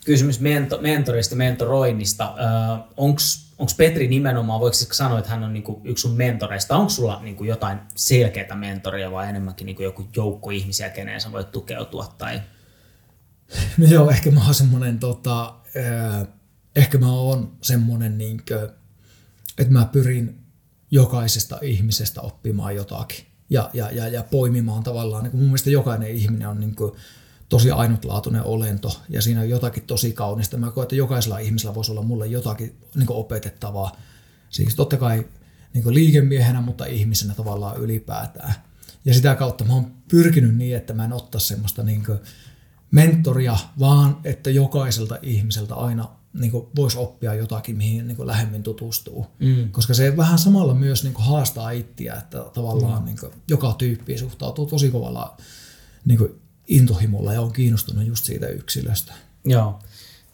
[0.05, 2.24] kysymys mento, mentorista, mentoroinnista.
[2.24, 3.20] Äh, Onko
[3.59, 6.77] onko Petri nimenomaan, voiko sanoa, että hän on niinku yksi sun mentoreista?
[6.77, 11.53] Onko sulla niinku jotain selkeää mentoria vai enemmänkin niinku joku joukko ihmisiä, keneen sä voit
[11.53, 12.14] tukeutua?
[12.18, 12.40] Tai...
[13.79, 16.27] No joo, ehkä mä oon semmoinen, tota, äh,
[16.79, 18.73] ehkä mä oon semmoinen, niinkö,
[19.59, 20.41] että mä pyrin
[20.91, 25.25] jokaisesta ihmisestä oppimaan jotakin ja, ja, ja, ja poimimaan tavallaan.
[25.25, 26.93] Niin mun mielestä jokainen ihminen on niin kuin,
[27.49, 30.57] tosi ainutlaatuinen olento ja siinä on jotakin tosi kaunista.
[30.57, 33.97] Mä koen, että jokaisella ihmisellä voisi olla mulle jotakin niin opetettavaa.
[34.51, 35.27] Siis totta kai
[35.75, 38.55] niin liikemiehenä, mutta ihmisenä tavallaan ylipäätään.
[39.05, 42.05] Ja sitä kautta mä oon pyrkinyt niin, että mä en ottaa semmoista niin
[42.91, 49.27] mentoria, vaan että jokaiselta ihmiseltä aina niin voisi oppia jotakin, mihin niin lähemmin tutustuu.
[49.38, 49.70] Mm.
[49.70, 53.07] Koska se vähän samalla myös niin haastaa ittiä, että tavallaan mm.
[53.07, 55.37] niin joka tyyppi suhtautuu tosi kovalla
[56.05, 59.12] niin intohimolla ja on kiinnostunut just siitä yksilöstä.
[59.44, 59.79] Joo,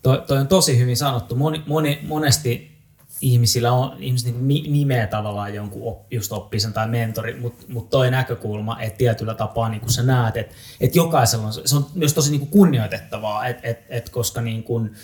[0.02, 1.36] toi, toi on tosi hyvin sanottu.
[1.36, 2.74] Moni, moni, monesti
[3.20, 8.10] ihmisillä on, ihmiset niin nimeä tavallaan jonkun op, just oppisen tai mentori, mutta mut toi
[8.10, 12.14] näkökulma, että tietyllä tapaa niin kun sä näet, että et jokaisella on, se on myös
[12.14, 14.94] tosi niin kuin kunnioitettavaa, että et, et, koska niin kuin,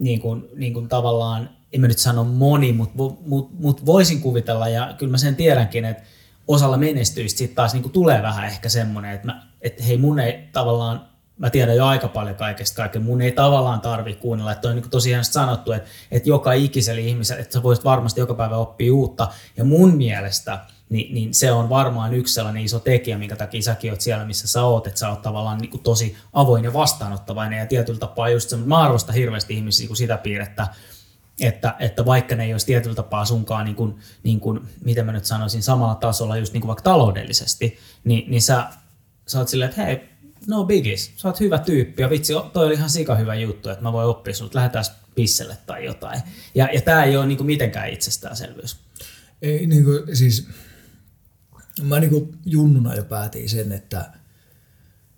[0.00, 2.94] niin kuin, niin kuin tavallaan, en mä nyt sano moni, mutta
[3.26, 6.02] mut, mut voisin kuvitella, ja kyllä mä sen tiedänkin, että
[6.48, 10.20] osalla menestyistä sitten taas niin kuin tulee vähän ehkä semmoinen, että, mä, että hei mun
[10.20, 11.06] ei tavallaan,
[11.38, 14.90] mä tiedän jo aika paljon kaikesta kaiken, mun ei tavallaan tarvi kuunnella, että on niin
[14.90, 19.28] tosiaan sanottu, että, että joka ikisellä ihmisellä, että sä voisit varmasti joka päivä oppia uutta,
[19.56, 20.58] ja mun mielestä
[20.90, 24.48] niin, niin se on varmaan yksi sellainen iso tekijä, minkä takia säkin oot siellä, missä
[24.48, 28.28] sä oot, että sä oot tavallaan niin kuin tosi avoin ja vastaanottavainen, ja tietyllä tapaa
[28.28, 30.66] just se, mä arvostan hirveästi ihmisiä kuin sitä piirrettä,
[31.40, 35.12] että, että vaikka ne ei olisi tietyllä tapaa sunkaan, niin kuin, niin kuin, miten mä
[35.12, 38.66] nyt sanoisin, samalla tasolla just niin kuin vaikka taloudellisesti, niin, niin sä,
[39.26, 40.00] sä oot silleen, että hei,
[40.46, 43.82] no biggies, sä oot hyvä tyyppi ja vitsi, toi oli ihan sika hyvä juttu, että
[43.82, 46.20] mä voin oppia sinut, lähdetään pisselle tai jotain.
[46.54, 48.76] Ja, ja tämä ei ole niin kuin mitenkään itsestäänselvyys.
[49.42, 50.48] Ei niin kuin, siis,
[51.82, 54.12] mä niin kuin junnuna jo päätin sen, että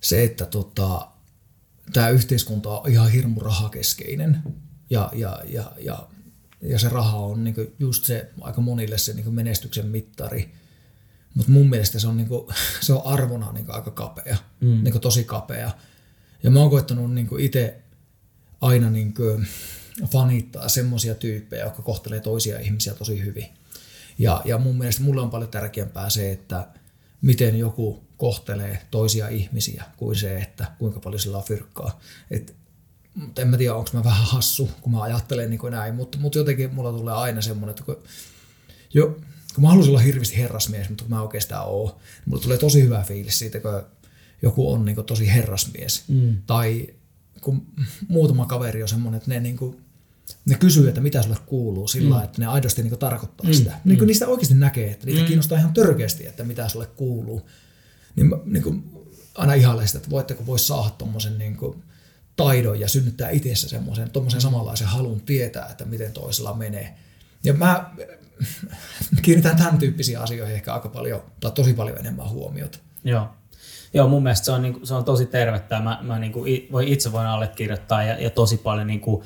[0.01, 1.09] se, että tota,
[1.93, 4.43] tämä yhteiskunta on ihan hirmu rahakeskeinen
[4.91, 6.09] ja, ja, ja, ja
[6.63, 10.55] ja se raha on niin just se aika monille se niin menestyksen mittari.
[11.35, 12.47] Mutta mun mielestä se on, niin kuin,
[12.81, 14.85] se on arvona niin aika kapea, mm.
[14.85, 15.71] niin tosi kapea.
[16.43, 17.83] Ja mä oon koittanut niin itse
[18.61, 19.15] aina niin
[20.11, 23.47] fanittaa semmoisia tyyppejä, jotka kohtelee toisia ihmisiä tosi hyvin.
[24.23, 26.69] Ja, ja mun mielestä mulle on paljon tärkeämpää se, että
[27.23, 32.01] miten joku kohtelee toisia ihmisiä kuin se, että kuinka paljon sillä on fyrkkaa.
[32.31, 32.55] Et
[33.15, 36.19] mutta en mä tiedä, onko mä vähän hassu, kun mä ajattelen niin kuin näin, mutta,
[36.19, 37.97] mutta jotenkin mulla tulee aina semmoinen, että kun,
[38.95, 39.07] jo,
[39.55, 42.83] kun mä haluaisin olla hirveästi herrasmies, mutta kun mä oikeastaan oon, niin mulla tulee tosi
[42.83, 43.83] hyvä fiilis siitä, kun
[44.43, 46.05] joku on niin kuin tosi herrasmies.
[46.09, 46.37] Mm.
[46.47, 46.87] Tai
[47.41, 47.67] kun
[48.09, 49.82] muutama kaveri on semmoinen, että ne, niin kuin,
[50.47, 52.25] ne kysyy, että mitä sulle kuuluu sillä mm.
[52.25, 53.53] että ne aidosti niin tarkoittaa mm.
[53.53, 53.71] sitä.
[53.85, 54.07] Niin kuin mm.
[54.07, 55.27] niistä oikeasti näkee, että niitä mm.
[55.27, 57.49] kiinnostaa ihan törkeästi, että mitä sulle kuuluu.
[58.17, 58.85] Niin, mä, niin kuin,
[59.35, 61.83] aina ihailen sitä, että voitteko voisi saada tuommoisen niin kuin,
[62.37, 66.95] taidon ja synnyttää itsessä semmoisen tuommoisen samanlaisen halun tietää, että miten toisella menee.
[67.45, 67.91] Ja mä
[69.23, 72.79] kiinnitän tämän tyyppisiin asioihin ehkä aika paljon, tai tosi paljon enemmän huomiota.
[73.05, 73.29] Joo.
[73.95, 75.81] Joo, mun mielestä se on, niin kuin, se on tosi tervettä.
[75.81, 79.25] Mä, mä niin kuin, voi, itse voin allekirjoittaa ja, ja tosi paljon niin kuin,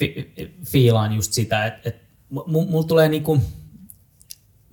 [0.00, 0.32] fi,
[0.64, 2.06] fiilaan just sitä, että, että
[2.46, 3.42] mulla tulee niin kuin,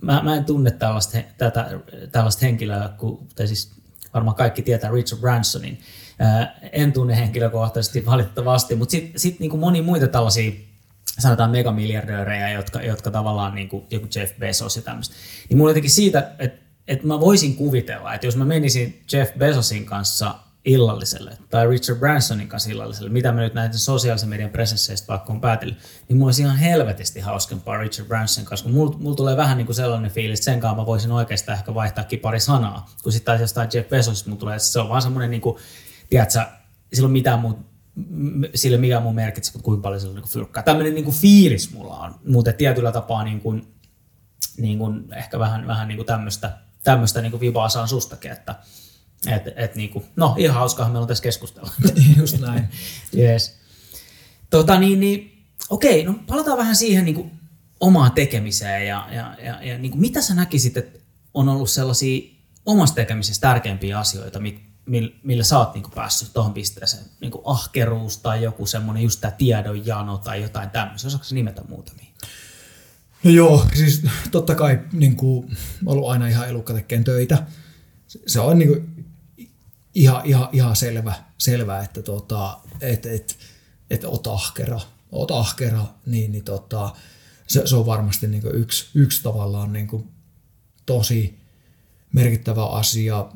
[0.00, 1.80] mä, mä en tunne tällaista, tätä,
[2.12, 3.72] tällaista henkilöä, kun, tai siis
[4.14, 5.78] varmaan kaikki tietää Richard Bransonin.
[6.72, 10.52] En tunne henkilökohtaisesti valitettavasti, mutta sitten sit niin moni muita tällaisia
[11.18, 15.14] sanotaan megamiljardöörejä, jotka, jotka tavallaan niin kuin joku Jeff Bezos ja tämmöistä.
[15.48, 19.84] Niin mulla jotenkin siitä, että, että mä voisin kuvitella, että jos mä menisin Jeff Bezosin
[19.84, 25.32] kanssa illalliselle tai Richard Bransonin kanssa illalliselle, mitä me nyt näiden sosiaalisen median presensseistä vaikka
[25.32, 29.36] on päätellyt, niin mulla olisi ihan helvetisti hauskempaa Richard Bransonin kanssa, kun mulla, mulla tulee
[29.36, 32.90] vähän niin kuin sellainen fiilis, että sen kanssa mä voisin oikeastaan ehkä vaihtaa pari sanaa,
[33.02, 35.56] kun sitten taas jostain Jeff Bezosista mulla tulee, että se on vaan semmoinen niin kuin,
[36.10, 36.40] tiedätkö,
[36.92, 37.60] sillä on mitään muuta
[38.54, 40.62] sille mikä mun merkitsee, kun kuinka paljon se on niin fyrkkaa.
[40.62, 43.74] Tämmöinen niin kuin fiilis mulla on, mutta tietyllä tapaa niin kuin,
[44.56, 48.54] niin kuin ehkä vähän, vähän niin kuin tämmöistä, tämmöistä niin kuin vibaa saan sustakin, että
[49.26, 51.70] et, et niin kuin, no ihan hauskaa meillä on tässä keskustella.
[52.18, 52.68] Just näin.
[53.16, 53.54] yes.
[54.50, 57.30] Tota niin, niin okei, no palataan vähän siihen niin kuin
[57.80, 60.98] omaan tekemiseen ja, ja, ja, ja niin kuin mitä sä näkisit, että
[61.34, 64.60] on ollut sellaisia omassa tekemisessä tärkeimpiä asioita, mit,
[65.22, 67.04] millä sä oot niinku päässyt tuohon pisteeseen?
[67.20, 71.08] Niinku ahkeruus tai joku semmoinen just tämä tiedonjano tai jotain tämmöistä.
[71.08, 72.06] Osaatko nimetä muutamia?
[73.24, 77.46] No joo, siis totta kai niin kuin, ollut aina ihan elukka tekemään töitä.
[78.26, 78.97] Se on niin kuin,
[79.98, 83.38] ihan, ihan, ihan selvä, selvä, että tota, et, et,
[83.90, 84.80] et ot ahkera,
[85.12, 86.94] ot ahkera niin, niin tota,
[87.46, 89.88] se, se, on varmasti niin yksi, yksi tavallaan niin
[90.86, 91.38] tosi
[92.12, 93.28] merkittävä asia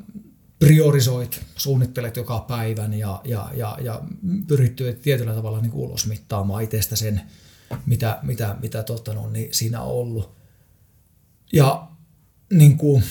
[0.59, 4.01] priorisoit, suunnittelet joka päivän ja, ja, ja, ja
[4.47, 7.21] pyrit tietyllä tavalla niin ulos mittaamaan itsestä sen,
[7.87, 10.37] mitä, mitä, mitä tota, no, niin siinä on ollut.
[11.53, 11.89] Ja
[12.53, 13.03] niin kuin,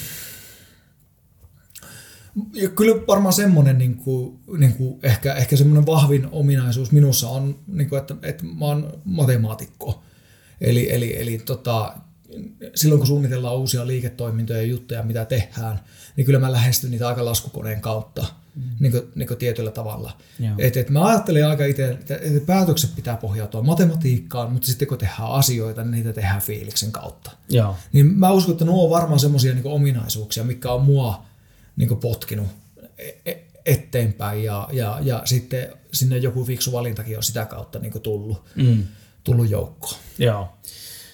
[2.52, 7.58] ja kyllä varmaan semmoinen niin kuin, niin kuin ehkä, ehkä semmoinen vahvin ominaisuus minussa on,
[7.66, 10.02] niin kuin, että, että mä oon matemaatikko.
[10.60, 11.94] Eli, eli, eli tota,
[12.74, 15.80] silloin kun suunnitellaan uusia liiketoimintoja ja juttuja, mitä tehdään,
[16.16, 18.62] niin kyllä mä lähestyn niitä aika laskukoneen kautta mm.
[18.80, 20.16] niin kuin, niin kuin tietyllä tavalla.
[20.58, 24.98] Et, et mä ajattelen aika itse, että, että päätökset pitää pohjautua matematiikkaan, mutta sitten kun
[24.98, 27.30] tehdään asioita, niin niitä tehdään fiiliksen kautta.
[27.48, 27.76] Joo.
[27.92, 31.31] Niin mä uskon, että nuo on varmaan semmoisia niin ominaisuuksia, mikä on mua
[31.76, 32.48] niin potkinut
[32.98, 38.02] e, e, eteenpäin ja, ja, ja sitten sinne joku fiksu valintakin on sitä kautta niin
[38.02, 38.84] tullut, mm.
[39.24, 39.96] tullut joukkoon.
[40.18, 40.56] Joo.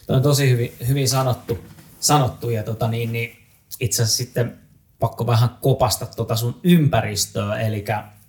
[0.07, 1.59] Tämä on tosi hyvin, hyvin sanottu,
[2.01, 3.37] sanottu ja tota niin, niin
[3.81, 4.59] itse asiassa sitten
[4.99, 7.85] pakko vähän kopasta tuota sun ympäristöä, eli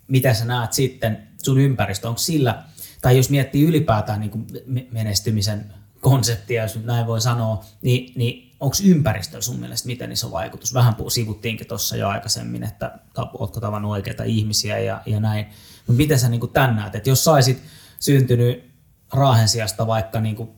[0.08, 2.62] mitä sä näet sitten sun ympäristö, onko sillä,
[3.02, 4.46] tai jos miettii ylipäätään niin
[4.90, 10.74] menestymisen konseptia, jos näin voi sanoa, niin, niin onko ympäristö sun mielestä miten iso vaikutus?
[10.74, 12.98] Vähän sivuttiinkin tuossa jo aikaisemmin, että
[13.38, 15.46] ootko tavannut oikeita ihmisiä ja, ja näin.
[15.86, 17.62] Mutta miten sä niin tämän näet, että jos saisit
[18.00, 18.70] syntynyt
[19.12, 20.48] Raahen sijasta vaikka niin kuin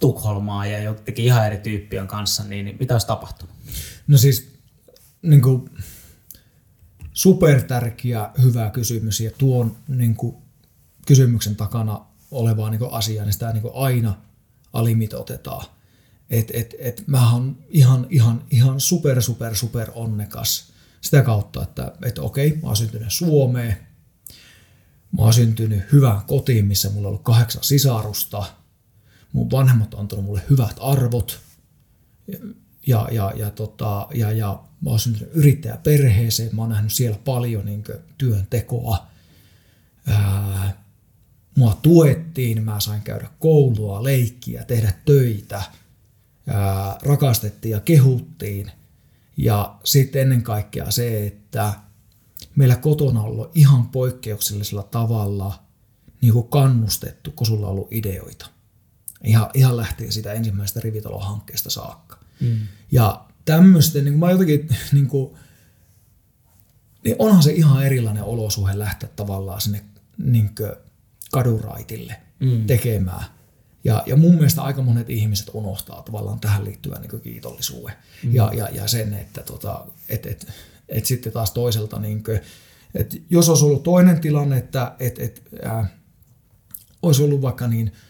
[0.00, 3.54] Tukholmaa ja jotenkin ihan eri tyyppien kanssa, niin, niin mitä olisi tapahtunut?
[4.06, 4.54] No siis
[5.22, 5.70] niin kuin,
[7.12, 10.36] supertärkeä, hyvä kysymys ja tuon niin kuin,
[11.06, 14.16] kysymyksen takana olevaa niin asiaa, niin sitä niin kuin aina
[14.74, 15.66] alimitotetaan.
[16.30, 21.92] Et, et, et mä oon ihan, ihan, ihan super, super, super onnekas sitä kautta, että
[22.04, 23.76] et okei, mä oon syntynyt Suomeen,
[25.12, 28.44] mä oon syntynyt hyvään kotiin, missä mulla on ollut kahdeksan sisarusta,
[29.32, 31.40] mun vanhemmat on antanut mulle hyvät arvot,
[32.86, 37.64] ja, ja, ja, tota, ja, ja mä oon syntynyt yrittäjäperheeseen, mä oon nähnyt siellä paljon
[37.64, 37.84] niin
[38.18, 39.06] työntekoa.
[40.06, 40.83] Ää,
[41.56, 45.62] mua tuettiin, mä sain käydä koulua, leikkiä, tehdä töitä,
[46.46, 48.70] ää, rakastettiin ja kehuttiin.
[49.36, 51.72] Ja sitten ennen kaikkea se, että
[52.56, 55.64] meillä kotona on ollut ihan poikkeuksellisella tavalla
[56.20, 58.46] niin kuin kannustettu, kun sulla on ollut ideoita.
[59.24, 62.18] Ihan, ihan lähtien sitä ensimmäisestä rivitalohankkeesta saakka.
[62.40, 62.58] Mm.
[62.92, 65.34] Ja tämmöisten, niin mä jotenkin, niin kuin,
[67.04, 69.84] niin onhan se ihan erilainen olosuhe lähteä tavallaan sinne
[70.18, 70.50] niin
[71.34, 72.66] kaduraitille mm.
[72.66, 73.24] tekemään.
[73.84, 77.94] Ja, ja mun mielestä aika monet ihmiset unohtaa tavallaan tähän liittyvän niin kiitollisuuden.
[78.22, 78.34] Mm.
[78.34, 80.46] Ja, ja, ja sen, että tota, et, et,
[80.88, 82.40] et sitten taas toiselta, niin kuin,
[82.94, 85.86] että jos olisi ollut toinen tilanne, että et, et, ää,
[87.02, 87.92] olisi ollut vaikka niin–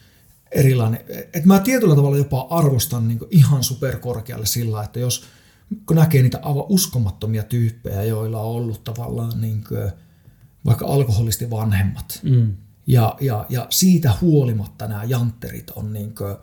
[0.55, 1.01] erilainen.
[1.33, 5.25] Et mä tietyllä tavalla jopa arvostan niin ihan superkorkealle sillä, että jos
[5.87, 9.91] kun näkee niitä aivan uskomattomia tyyppejä, joilla on ollut tavallaan niin kuin,
[10.67, 12.21] vaikka alkoholisti vanhemmat.
[12.23, 12.57] Mm.
[12.87, 16.37] Ja, ja, ja siitä huolimatta nämä jantterit on niin kuin,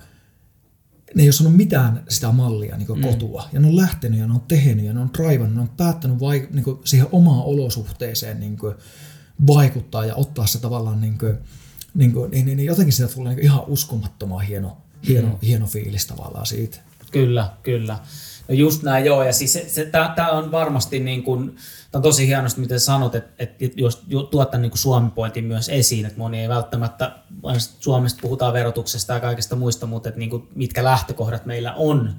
[1.16, 3.02] ne ei ole sanonut mitään sitä mallia niin mm.
[3.02, 3.50] kotua.
[3.54, 6.20] Ja ne on lähtenyt ja ne on tehnyt ja ne on draivannut, ne on päättänyt
[6.20, 8.76] vai, niin kuin siihen omaan olosuhteeseen niin kuin
[9.48, 11.38] vaikuttaa ja ottaa se tavallaan niin kuin,
[11.94, 14.78] niin, kuin, niin, niin, niin jotenkin sitä tulee niin ihan uskomattoman hieno,
[15.08, 15.38] hieno, mm.
[15.42, 16.78] hieno fiilis tavallaan siitä.
[17.12, 18.00] Kyllä, kyllä.
[18.48, 19.24] No just näin, joo.
[19.24, 21.56] Ja siis se, se, tämä on varmasti niin kuin,
[21.92, 26.06] tämä on tosi hienosti, miten sanot, että, että jos tuot tämän niin Suomi-pointin myös esiin,
[26.06, 27.12] että moni ei välttämättä,
[27.80, 32.16] Suomesta puhutaan verotuksesta ja kaikista muista, mutta että niin kuin, mitkä lähtökohdat meillä on.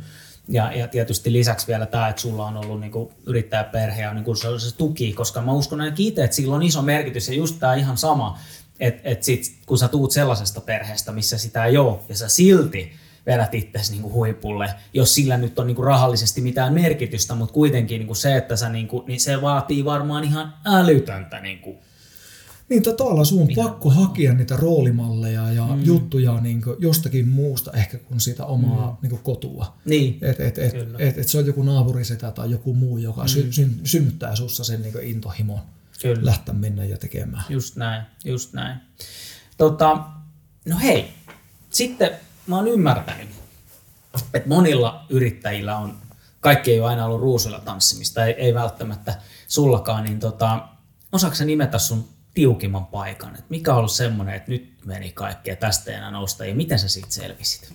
[0.48, 2.92] Ja, ja tietysti lisäksi vielä tämä, että sulla on ollut niin
[3.26, 6.62] yrittäjäperhe ja niin se, on se tuki, koska mä uskon ainakin itse, että sillä on
[6.62, 8.38] iso merkitys ja just tämä ihan sama,
[8.80, 12.92] että, että sit, kun sä tuut sellaisesta perheestä, missä sitä ei ole ja sä silti
[13.26, 17.54] vedät itsesi niin kuin huipulle, jos sillä nyt on niin kuin rahallisesti mitään merkitystä, mutta
[17.54, 21.58] kuitenkin niin kuin se, että sä, niin kuin, niin se vaatii varmaan ihan älytöntä niin
[21.58, 21.78] kuin
[22.72, 23.64] niin tavallaan sun on Ihan.
[23.64, 25.82] pakko hakea niitä roolimalleja ja mm.
[25.84, 29.08] juttuja niin jostakin muusta ehkä kuin siitä omaa mm.
[29.08, 29.76] niin kotua.
[29.84, 30.18] Niin.
[30.22, 33.28] Että et, et, et, et se on joku naapurisetä tai joku muu, joka mm.
[33.28, 35.60] sy, sy, synnyttää sussa sen niin intohimon
[36.02, 36.24] Kyllä.
[36.24, 37.44] lähteä mennä ja tekemään.
[37.48, 38.78] Just näin, just näin.
[39.56, 40.04] Tota,
[40.68, 41.08] no hei,
[41.70, 42.10] sitten
[42.46, 43.28] mä oon ymmärtänyt,
[44.34, 45.98] että monilla yrittäjillä on,
[46.40, 50.68] kaikki ei ole aina ollut ruusuilla tanssimista, ei, ei välttämättä sullakaan, niin tota,
[51.12, 53.36] osaako sä nimetä sun tiukimman paikan?
[53.36, 56.88] Et mikä on ollut semmoinen, että nyt meni kaikkea tästä enää nousta, ja miten sä
[56.88, 57.74] siitä selvisit?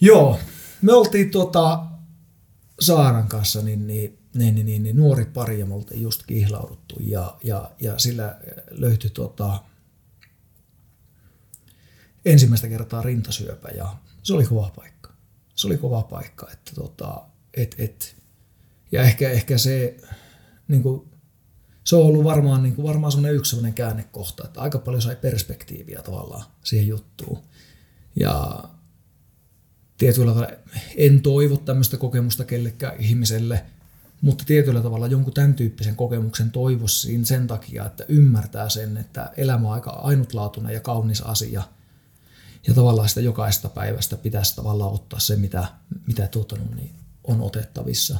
[0.00, 0.38] Joo,
[0.82, 1.86] me oltiin tota
[2.80, 6.96] Saaran kanssa niin, niin, niin, niin, niin, niin nuori pari ja me oltiin just kihlauduttu
[7.00, 8.36] ja, ja, ja sillä
[8.70, 9.58] löytyi tota,
[12.24, 15.12] ensimmäistä kertaa rintasyöpä ja se oli kova paikka.
[15.54, 17.22] Se oli kova paikka, että tota,
[17.54, 18.16] et, et,
[18.92, 19.96] ja ehkä, ehkä se,
[20.68, 21.08] niin kuin,
[21.84, 25.16] se on ollut varmaan, niin kuin, varmaan sellainen yksi sellainen käännekohta, että aika paljon sai
[25.16, 27.38] perspektiiviä tavallaan siihen juttuun.
[28.16, 28.64] Ja
[29.98, 30.50] tietyllä tavalla
[30.96, 33.64] en toivo tämmöistä kokemusta kellekään ihmiselle,
[34.20, 39.68] mutta tietyllä tavalla jonkun tämän tyyppisen kokemuksen toivoisin sen takia, että ymmärtää sen, että elämä
[39.68, 41.62] on aika ainutlaatuinen ja kaunis asia–
[42.66, 45.68] ja tavallaan sitä jokaista päivästä pitäisi tavallaan ottaa se, mitä,
[46.06, 46.94] mitä tuota, niin
[47.24, 48.18] on otettavissa.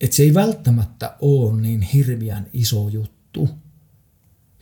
[0.00, 3.48] Että se ei välttämättä ole niin hirviän iso juttu,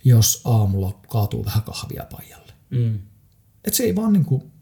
[0.04, 2.52] jos aamulla kaatuu vähän kahvia pajalle.
[2.70, 2.98] Mm.
[3.64, 4.52] Että se ei vaan niin kuin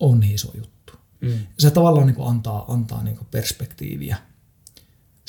[0.00, 0.92] ole niin iso juttu.
[1.20, 1.38] Mm.
[1.58, 4.16] Se tavallaan niin kuin antaa, antaa niin kuin perspektiiviä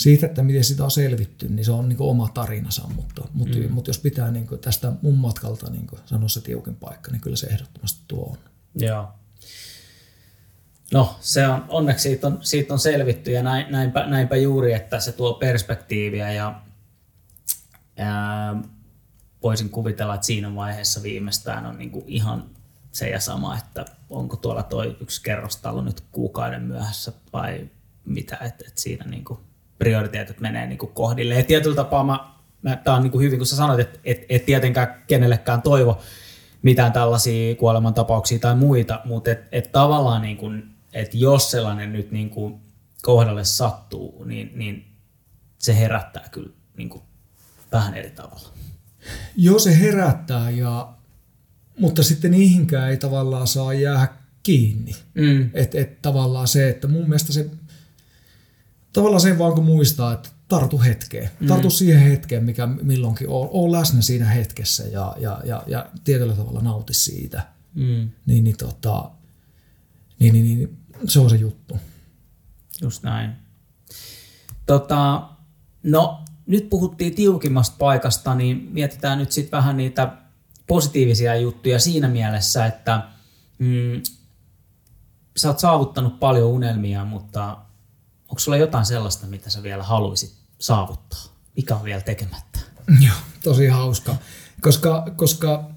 [0.02, 3.72] siitä, että miten sitä on selvitty, niin se on niin oma tarinansa, mutta, mutta, mm.
[3.72, 7.48] mutta jos pitää niin tästä mun matkalta niin sanoa se tiukin paikka, niin kyllä se
[7.48, 8.38] ehdottomasti tuo on.
[8.76, 9.08] Joo.
[10.94, 15.00] No, se on, onneksi siitä on, siitä on selvitty ja näin, näinpä, näinpä juuri, että
[15.00, 16.62] se tuo perspektiiviä ja
[17.98, 18.62] ää,
[19.44, 22.50] voisin kuvitella, että siinä vaiheessa viimeistään on niin ihan
[22.92, 27.70] se ja sama, että onko tuolla toi yksi kerrostalo nyt kuukauden myöhässä vai
[28.06, 29.40] mitä, että, että siinä niin kuin
[29.82, 31.36] prioriteetit menee niin kuin kohdille.
[31.36, 32.20] Ja tietyllä tapaa mä,
[32.62, 36.02] mä tämä on niin kuin hyvin, kun sä sanoit, että et, et tietenkään kenellekään toivo
[36.62, 40.64] mitään tällaisia kuolemantapauksia tai muita, mutta et, et tavallaan niin kuin,
[40.94, 42.62] että jos sellainen nyt niin kuin
[43.02, 44.86] kohdalle sattuu, niin, niin
[45.58, 47.04] se herättää kyllä niin kuin
[47.72, 48.50] vähän eri tavalla.
[49.36, 50.94] Joo, se herättää, ja,
[51.80, 54.08] mutta sitten niihinkään ei tavallaan saa jäädä
[54.44, 54.96] kiinni.
[55.14, 55.50] Mm.
[55.54, 57.50] Että et tavallaan se, että mun mielestä se
[58.94, 61.30] tavallaan sen vaan kun muistaa, että tartu hetkeen.
[61.40, 61.48] Mm.
[61.48, 63.50] Tartu siihen hetkeen, mikä milloinkin on.
[63.52, 67.48] Oo läsnä siinä hetkessä ja, ja, ja, ja tietyllä tavalla nauti siitä.
[67.74, 68.10] Mm.
[68.26, 69.12] Niin, niin, tota,
[70.20, 71.78] niin, niin, niin, se on se juttu.
[72.82, 73.32] Just näin.
[74.66, 75.30] Tota,
[75.84, 80.18] no, nyt puhuttiin tiukimmasta paikasta, niin mietitään nyt sitten vähän niitä
[80.68, 83.04] positiivisia juttuja siinä mielessä, että
[83.60, 84.02] mm,
[85.38, 87.58] sä oot saavuttanut paljon unelmia, mutta
[88.32, 91.24] onko sulla jotain sellaista, mitä sä vielä haluaisit saavuttaa?
[91.56, 92.60] Mikä on vielä tekemättä?
[93.00, 94.16] Joo, tosi hauska.
[94.62, 95.72] Koska, koska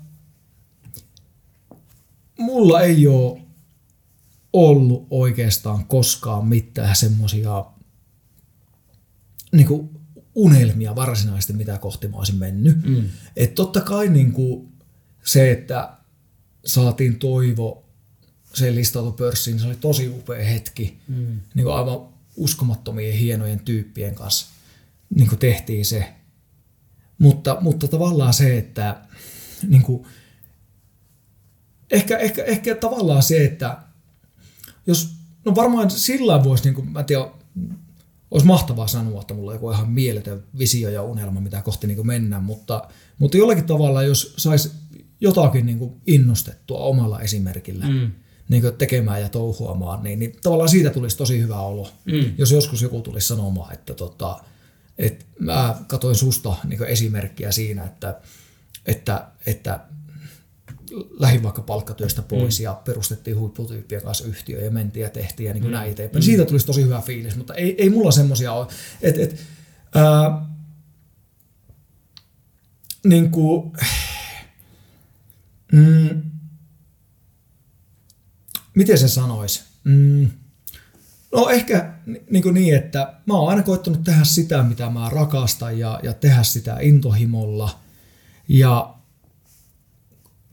[2.39, 3.41] mulla ei ole
[4.53, 7.65] ollut oikeastaan koskaan mitään semmoisia
[9.53, 9.91] niin
[10.35, 12.85] unelmia varsinaisesti, mitä kohti mä olisin mennyt.
[12.85, 13.05] Mm.
[13.37, 14.73] Et totta kai niin kuin
[15.25, 15.97] se, että
[16.67, 17.85] saatiin toivo,
[18.55, 21.01] se listautui pörssiin, se oli tosi upea hetki.
[21.09, 21.41] Mm.
[21.55, 24.47] Niin kuin aivan uskomattomien hienojen tyyppien kanssa
[25.15, 26.15] niin kuin tehtiin se.
[27.19, 29.01] Mutta, mutta tavallaan se, että
[29.69, 30.07] niin kuin,
[31.91, 33.79] ehkä, ehkä, ehkä tavallaan se, että
[34.87, 35.15] jos,
[35.45, 37.31] no varmaan sillä voisi, niin kuin, mä tiedän,
[38.31, 42.07] olisi mahtavaa sanoa, että mulla on joku ihan mieletön visio ja unelma, mitä kohti niin
[42.07, 44.71] mennään, mutta, mutta jollakin tavalla, jos saisi
[45.21, 48.11] jotakin niin innostettua omalla esimerkillä, mm.
[48.49, 51.91] Niin tekemään ja touhuamaan, niin, niin tavallaan siitä tulisi tosi hyvä olo.
[52.05, 52.33] Mm.
[52.39, 54.41] Jos joskus joku tulisi sanomaan, että tota,
[54.99, 58.21] et mä katsoin susta niin esimerkkiä siinä, että,
[58.87, 59.81] että, että
[61.19, 62.65] lähin vaikka palkkatyöstä pois mm.
[62.65, 65.77] ja perustettiin huipputyyppien kanssa yhtiö ja mentiin ja tehtiin ja niin kuin mm.
[65.77, 66.23] näin eteenpäin.
[66.23, 66.25] Mm.
[66.25, 68.67] Siitä tulisi tosi hyvä fiilis, mutta ei, ei mulla semmoisia ole.
[69.03, 69.41] Et, et,
[69.95, 70.47] ää,
[73.05, 73.73] niin kuin,
[75.73, 76.23] mm,
[78.75, 79.63] miten se sanoisi?
[79.85, 80.31] Mm,
[81.33, 81.93] no ehkä
[82.31, 86.43] niin, niin, että mä oon aina koittanut tehdä sitä, mitä mä rakastan ja, ja tehdä
[86.43, 87.81] sitä intohimolla.
[88.49, 88.95] Ja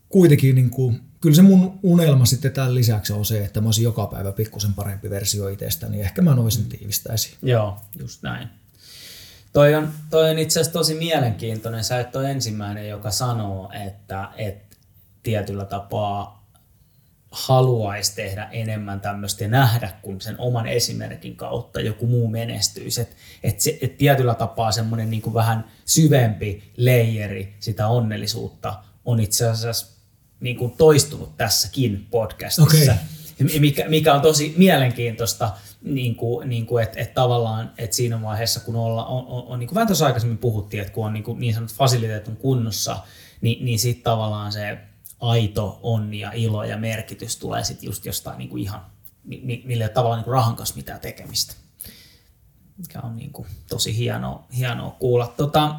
[0.09, 3.83] kuitenkin niin kuin, kyllä se mun unelma sitten tämän lisäksi on se, että mä olisin
[3.83, 5.91] joka päivä pikkusen parempi versio itsestäni.
[5.91, 7.33] Niin ehkä mä noisin tiivistäisin.
[7.41, 8.47] Joo, just näin.
[9.53, 11.83] Toi on, toi on itse asiassa tosi mielenkiintoinen.
[11.83, 14.77] Sä et ole ensimmäinen, joka sanoo, että, että
[15.23, 16.40] tietyllä tapaa
[17.31, 23.01] haluaisi tehdä enemmän tämmöistä ja nähdä, kun sen oman esimerkin kautta joku muu menestyisi.
[23.01, 28.73] Että et et tietyllä tapaa semmoinen niin vähän syvempi leijeri sitä onnellisuutta
[29.05, 29.87] on itse asiassa
[30.39, 32.91] niin kuin toistunut tässäkin podcastissa.
[32.91, 33.59] Okay.
[33.59, 35.51] Mikä, mikä on tosi mielenkiintoista,
[35.81, 39.59] niin kuin, niin kuin, että, että tavallaan että siinä vaiheessa, kun olla, on, on, on
[39.59, 42.37] niin kuin vähän tuossa aikaisemmin puhuttiin, että kun on niin, kuin, niin sanottu fasiliteet on
[42.37, 42.97] kunnossa,
[43.41, 44.77] niin, niin sitten tavallaan se
[45.21, 48.85] aito onni ja ilo ja merkitys tulee sitten just jostain niin kuin ihan,
[49.63, 51.53] millä tavalla niin kuin rahan kanssa mitään tekemistä.
[52.77, 55.33] Mikä on niin kuin tosi hienoa, hienoa kuulla.
[55.37, 55.75] Tota,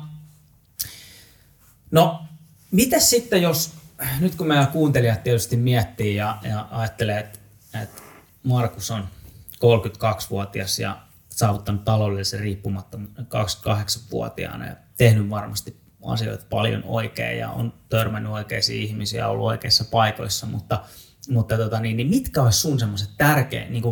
[1.90, 2.22] no,
[2.70, 3.74] miten sitten jos,
[4.20, 7.38] nyt kun meidän kuuntelijat tietysti miettii ja, ja ajattelee, että,
[7.82, 8.03] että
[8.43, 9.09] Markus on
[9.55, 18.32] 32-vuotias ja saavuttanut taloudellisen riippumattomuuden 28-vuotiaana ja tehnyt varmasti asioita paljon oikein ja on törmännyt
[18.32, 20.84] oikeisiin ihmisiä ollut oikeissa paikoissa, mutta,
[21.28, 23.82] mutta tota, niin, niin mitkä olisi sun semmoiset tärkeät niin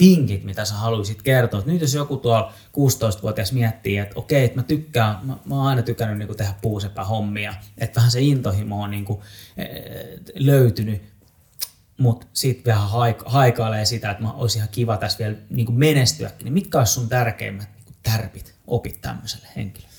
[0.00, 1.62] vinkit, mitä sä haluaisit kertoa?
[1.66, 5.82] Nyt jos joku tuolla 16-vuotias miettii, että okei, että mä tykkään, mä, mä oon aina
[5.82, 9.20] tykännyt niin kuin tehdä puusepä-hommia, että vähän se intohimo on niin kuin,
[10.34, 11.02] löytynyt,
[11.98, 12.88] mutta sitten vähän
[13.26, 16.92] haikailee sitä, että mä olisi ihan kiva tässä vielä niin kuin menestyäkin, niin mitkä olisi
[16.92, 19.97] sun tärkeimmät niin tärpit, opit tämmöiselle henkilölle?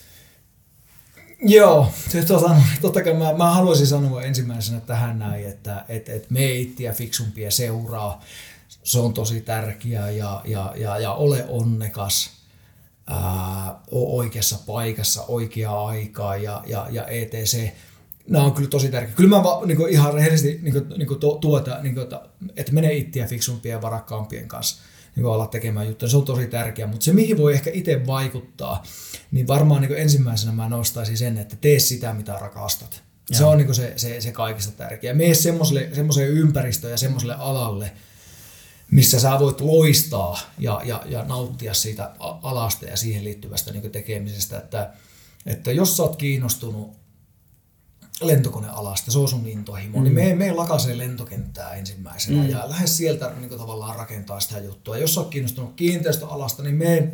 [1.42, 6.30] Joo, se, tota, totta kai mä, mä haluaisin sanoa ensimmäisenä tähän näin, että et, et
[6.30, 8.22] me ittiä fiksumpia seuraa,
[8.84, 12.30] se on tosi tärkeää ja, ja, ja, ja ole onnekas,
[13.08, 17.74] ää, oikeassa paikassa, oikeaa aikaa ja, ja, ja etc.
[18.28, 19.16] Nämä on kyllä tosi tärkeää.
[19.16, 22.08] Kyllä mä va, niin ihan rehellisesti niin niin tuota, niin kuin,
[22.56, 24.82] että mene ittiä fiksumpien ja varakkaampien kanssa
[25.16, 26.10] niin olla tekemään juttuja.
[26.10, 28.84] Se on tosi tärkeää, mutta se mihin voi ehkä itse vaikuttaa,
[29.32, 33.04] niin varmaan niin ensimmäisenä mä nostaisin sen, että tee sitä, mitä rakastat.
[33.30, 33.38] Joo.
[33.38, 35.14] Se on niin se, se, se kaikista tärkeää.
[35.14, 37.92] Mene semmoiseen ympäristöön ja semmoiselle alalle,
[38.92, 44.58] missä sä voit loistaa ja, ja, ja nauttia siitä alasta ja siihen liittyvästä niin tekemisestä.
[44.58, 44.94] Että,
[45.46, 46.99] että jos sä oot kiinnostunut
[48.22, 50.04] lentokonealasta, se on sun intohimo, mm.
[50.04, 52.50] niin me, me lakasee lentokenttää ensimmäisenä mm.
[52.50, 54.98] ja lähde sieltä niin kuin, tavallaan rakentaa sitä juttua.
[54.98, 57.14] Jos olet kiinnostunut kiinteistöalasta, niin me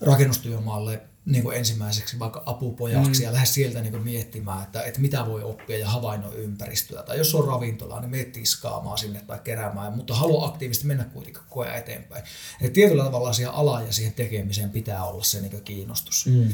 [0.00, 3.24] rakennustyömaalle niin kuin ensimmäiseksi vaikka apupojaksi mm.
[3.24, 7.02] ja lähde sieltä niin kuin miettimään, että, että mitä voi oppia ja havainnoa ympäristöä.
[7.02, 11.42] Tai jos on ravintola, niin mene tiskaamaan sinne tai keräämään, mutta halua aktiivisesti mennä kuitenkin
[11.48, 12.24] koko ajan eteenpäin.
[12.60, 16.26] Eli tietyllä tavalla siihen alaan ja siihen tekemiseen pitää olla se niin kuin kiinnostus.
[16.26, 16.52] Mm.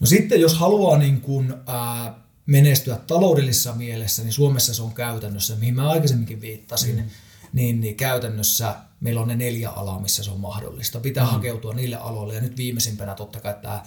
[0.00, 2.14] No sitten jos haluaa niin kuin, ää,
[2.46, 7.10] menestyä taloudellisessa mielessä, niin Suomessa se on käytännössä, mihin mä aikaisemminkin viittasin, mm.
[7.52, 11.00] niin, niin käytännössä meillä on ne neljä alaa, missä se on mahdollista.
[11.00, 11.30] Pitää mm.
[11.30, 13.82] hakeutua niille aloille ja nyt viimeisimpänä totta kai tämä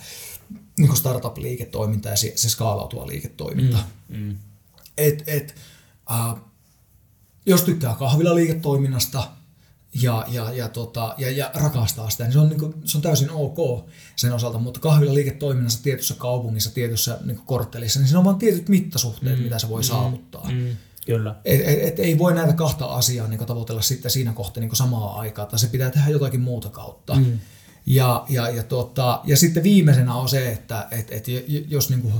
[0.77, 3.77] niin startup-liiketoiminta ja se, se skaalautuva liiketoiminta.
[4.09, 4.17] Mm.
[4.17, 4.37] Mm.
[4.97, 5.55] Et, et,
[6.11, 6.41] äh,
[7.45, 9.31] jos tykkää kahvilaliiketoiminnasta,
[10.01, 13.01] ja, ja, ja, tota, ja, ja rakastaa sitä, niin se on, niin kuin, se on
[13.01, 18.25] täysin ok sen osalta, mutta kahvilla liiketoiminnassa tietyssä kaupungissa, tietyssä niin korttelissa, niin siinä on
[18.25, 19.43] vain tietyt mittasuhteet, mm.
[19.43, 19.85] mitä se voi mm.
[19.85, 20.49] saavuttaa.
[20.51, 20.67] Mm.
[21.05, 21.35] Kyllä.
[21.45, 25.19] Et, et, et ei voi näitä kahta asiaa niin tavoitella sitten siinä kohtaa niin samaa
[25.19, 27.15] aikaa, tai se pitää tehdä jotakin muuta kautta.
[27.15, 27.39] Mm.
[27.85, 31.25] Ja, ja, ja, tota, ja sitten viimeisenä on se, että et, et
[31.67, 32.13] jos niin kuin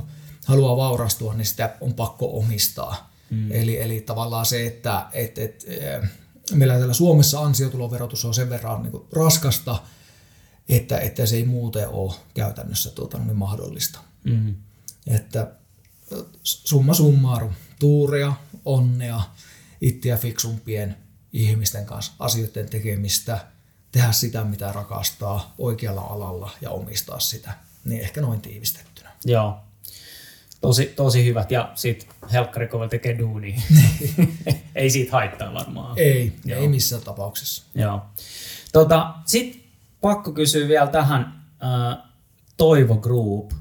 [0.46, 3.12] haluaa vaurastua, niin sitä on pakko omistaa.
[3.30, 3.52] Mm.
[3.52, 5.66] Eli, eli tavallaan se, että et, et,
[6.54, 9.84] meillä täällä Suomessa ansiotuloverotus on sen verran niin raskasta,
[10.70, 14.00] että, että se ei muuten ole käytännössä tuota, niin mahdollista.
[14.24, 14.56] Mm-hmm.
[15.08, 15.52] Että
[16.44, 18.34] summa summarum, tuuria,
[18.66, 19.22] onnea,
[19.82, 20.98] itseä fiksumpien
[21.34, 23.48] ihmisten kanssa asioiden tekemistä,
[23.92, 27.54] tehdä sitä, mitä rakastaa oikealla alalla ja omistaa sitä.
[27.86, 29.12] Niin ehkä noin tiivistettynä.
[29.26, 29.60] Joo,
[30.68, 31.52] tosi, tosi hyvät.
[31.52, 33.62] Ja sitten Helkkari tekee duunia.
[34.76, 36.00] ei siitä haittaa varmaan.
[36.00, 36.62] Ei, Joo.
[36.62, 37.64] ei missään tapauksessa.
[37.76, 38.02] Joo.
[38.74, 39.62] Tota, Sitten
[40.02, 42.04] pakko kysyä vielä tähän äh,
[42.58, 43.52] Toivo Group.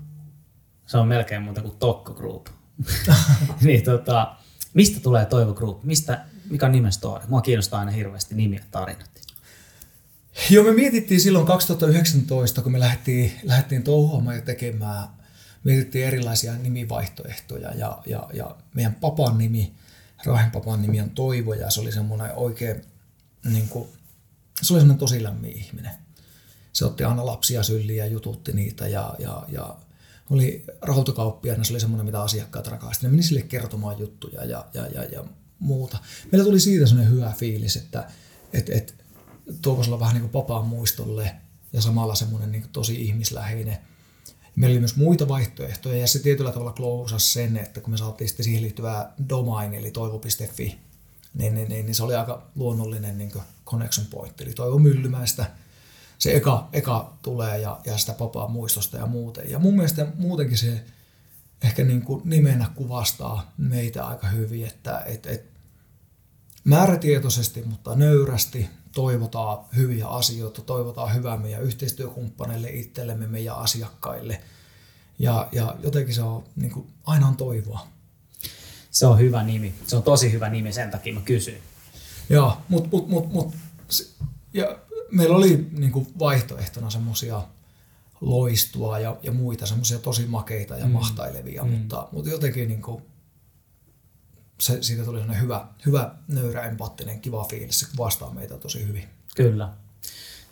[0.87, 2.47] Se on melkein muuta kuin Tokko Group.
[3.63, 4.37] niin, tota,
[4.75, 5.85] mistä tulee Toivo Group?
[5.85, 7.25] Mistä, mikä on nimen story?
[7.29, 9.11] Mua kiinnostaa aina hirveästi nimiä tarinat.
[10.51, 15.09] Joo, me mietittiin silloin 2019, kun me lähdettiin, lähdettiin touhuamaan ja tekemään,
[15.65, 19.75] mietittiin erilaisia nimivaihtoehtoja ja, ja, ja meidän papan nimi,
[20.25, 22.85] Rahen papan nimi on Toivo ja se oli semmoinen oikein,
[23.45, 23.89] niin kuin,
[24.63, 25.93] se oli semmoinen tosi lämmin ihminen.
[26.73, 29.77] Se otti aina lapsia sylliin ja jututti niitä ja, ja, ja
[30.31, 33.03] oli rahoitukauppiaana, se oli semmoinen, mitä asiakkaat rakastivat.
[33.03, 35.25] Ne meni sille kertomaan juttuja ja, ja, ja, ja
[35.59, 35.99] muuta.
[36.33, 38.09] Meillä tuli siitä semmoinen hyvä fiilis, että
[38.53, 39.05] et, et,
[39.63, 41.37] Tuokoisella vähän niin kuin papaan muistolle
[41.73, 43.79] ja samalla semmoinen niin tosi ihmisläheinen.
[44.57, 48.29] Meillä oli myös muita vaihtoehtoja ja se tietyllä tavalla klousasi sen, että kun me saatiin
[48.29, 50.79] sitten siihen liittyvää domain eli toivo.fi,
[51.35, 53.33] niin, niin, niin, niin, se oli aika luonnollinen niin
[53.67, 54.41] connection point.
[54.41, 55.47] Eli Toivo Myllymäistä
[56.19, 59.51] se eka, eka tulee ja, ja sitä papaa muistosta ja muuten.
[59.51, 60.85] Ja mun mielestä muutenkin se
[61.63, 65.45] ehkä niin kuin nimenä kuvastaa meitä aika hyvin, että et, et
[66.65, 74.41] määrätietoisesti, mutta nöyrästi toivotaan hyviä asioita, toivotaan hyvää meidän yhteistyökumppaneille, itsellemme, meidän asiakkaille.
[75.19, 77.87] Ja, ja jotenkin se on, niin kuin, aina on toivoa.
[78.91, 79.75] Se on hyvä nimi.
[79.87, 81.63] Se on tosi hyvä nimi, sen takia mä kysyin.
[82.31, 83.55] Joo, mutta mut, mut, mut,
[84.53, 84.79] ja
[85.11, 87.43] meillä oli niin kuin vaihtoehtona semmoisia
[88.21, 90.91] loistua ja, ja muita semmoisia tosi makeita ja mm.
[90.91, 91.71] mahtailevia, mm.
[91.71, 93.03] mutta, mutta jotenkin niin kuin,
[94.65, 97.81] se, siitä tuli sellainen hyvä, hyvä, nöyrä, empaattinen, kiva fiilis.
[97.81, 99.09] Se vastaa meitä tosi hyvin.
[99.37, 99.69] Kyllä.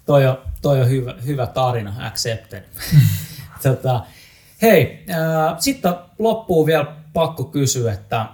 [0.07, 2.65] Toi on, toi on hyvä, hyvä tarina, accepted.
[3.63, 4.05] tota,
[4.63, 8.27] hei, äh, sitten loppuu vielä pakko kysyä, että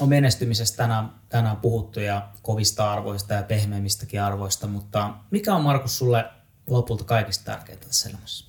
[0.00, 5.98] on menestymisestä tänään, tänään puhuttu ja kovista arvoista ja pehmeimmistäkin arvoista, mutta mikä on Markus
[5.98, 6.24] sulle
[6.70, 8.46] lopulta kaikista tärkeintä tässä elämässä?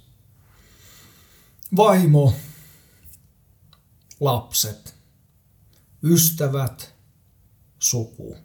[1.77, 2.33] Vaimo,
[4.19, 4.94] lapset,
[6.05, 6.95] ystävät,
[7.79, 8.37] suku,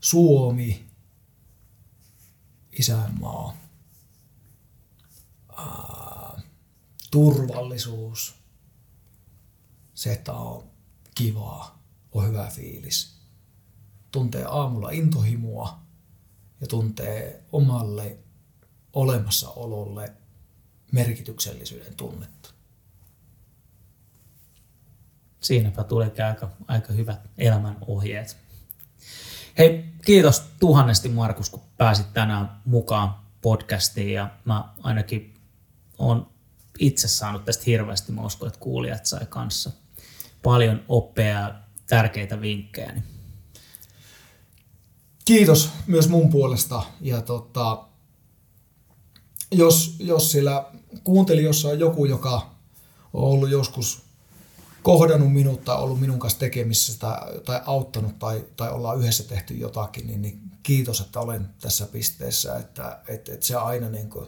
[0.00, 0.90] Suomi,
[2.78, 3.56] isänmaa,
[5.56, 6.42] ää,
[7.10, 8.34] turvallisuus,
[9.94, 10.70] se, että on
[11.14, 11.82] kivaa,
[12.12, 13.16] on hyvä fiilis.
[14.12, 15.78] Tuntee aamulla intohimua
[16.60, 18.18] ja tuntee omalle
[18.92, 20.12] olemassaololle
[20.92, 22.35] merkityksellisyyden tunnetta
[25.46, 28.36] siinäpä tulikin aika, aika hyvät elämän ohjeet.
[29.58, 35.34] Hei, kiitos tuhannesti Markus, kun pääsit tänään mukaan podcastiin ja mä ainakin
[35.98, 36.26] on
[36.78, 39.70] itse saanut tästä hirveästi, mä uskon, että kuulijat sai kanssa
[40.42, 41.54] paljon oppia ja
[41.86, 43.02] tärkeitä vinkkejä.
[45.24, 47.84] Kiitos myös mun puolesta ja tota,
[49.50, 50.64] jos, jos sillä
[51.04, 52.50] kuuntelijossa on joku, joka
[53.12, 54.05] on ollut joskus
[54.86, 59.54] kohdannut minut tai ollut minun kanssa tekemisissä tai, tai auttanut tai, tai ollaan yhdessä tehty
[59.54, 62.56] jotakin, niin, niin kiitos, että olen tässä pisteessä.
[62.56, 64.26] Että, että, että se aina niin kuin,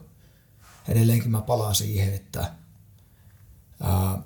[0.89, 2.53] edelleenkin mä palaan siihen, että
[3.83, 4.23] ää,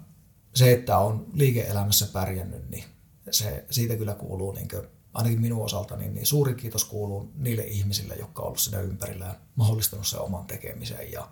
[0.55, 2.85] se, että on liike-elämässä pärjännyt, niin
[3.31, 7.63] se, siitä kyllä kuuluu, niin kuin, ainakin minun osalta, niin, niin suuri kiitos kuuluu niille
[7.63, 11.29] ihmisille, jotka ovat olleet siinä ympärillä ja mahdollistanut sen oman tekemisen ja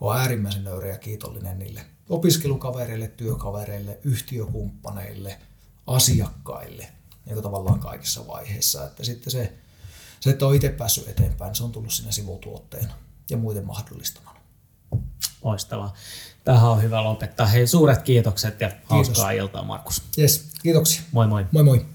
[0.00, 5.38] olen äärimmäisen nöyrä ja kiitollinen niille opiskelukavereille, työkavereille, yhtiökumppaneille,
[5.86, 6.88] asiakkaille,
[7.26, 8.84] niin tavallaan kaikissa vaiheissa.
[8.84, 9.52] Että sitten se,
[10.20, 12.94] se, että on itse päässyt eteenpäin, se on tullut siinä sivutuotteena
[13.30, 14.40] ja muiden mahdollistamana.
[15.44, 15.94] Loistavaa.
[16.44, 17.46] Tähän on hyvä lopettaa.
[17.46, 18.88] Hei, suuret kiitokset ja Kiitos.
[18.88, 20.02] hauskaa iltaa, Markus.
[20.18, 21.02] Yes, kiitoksia.
[21.12, 21.46] Moi moi.
[21.52, 21.86] Moi moi.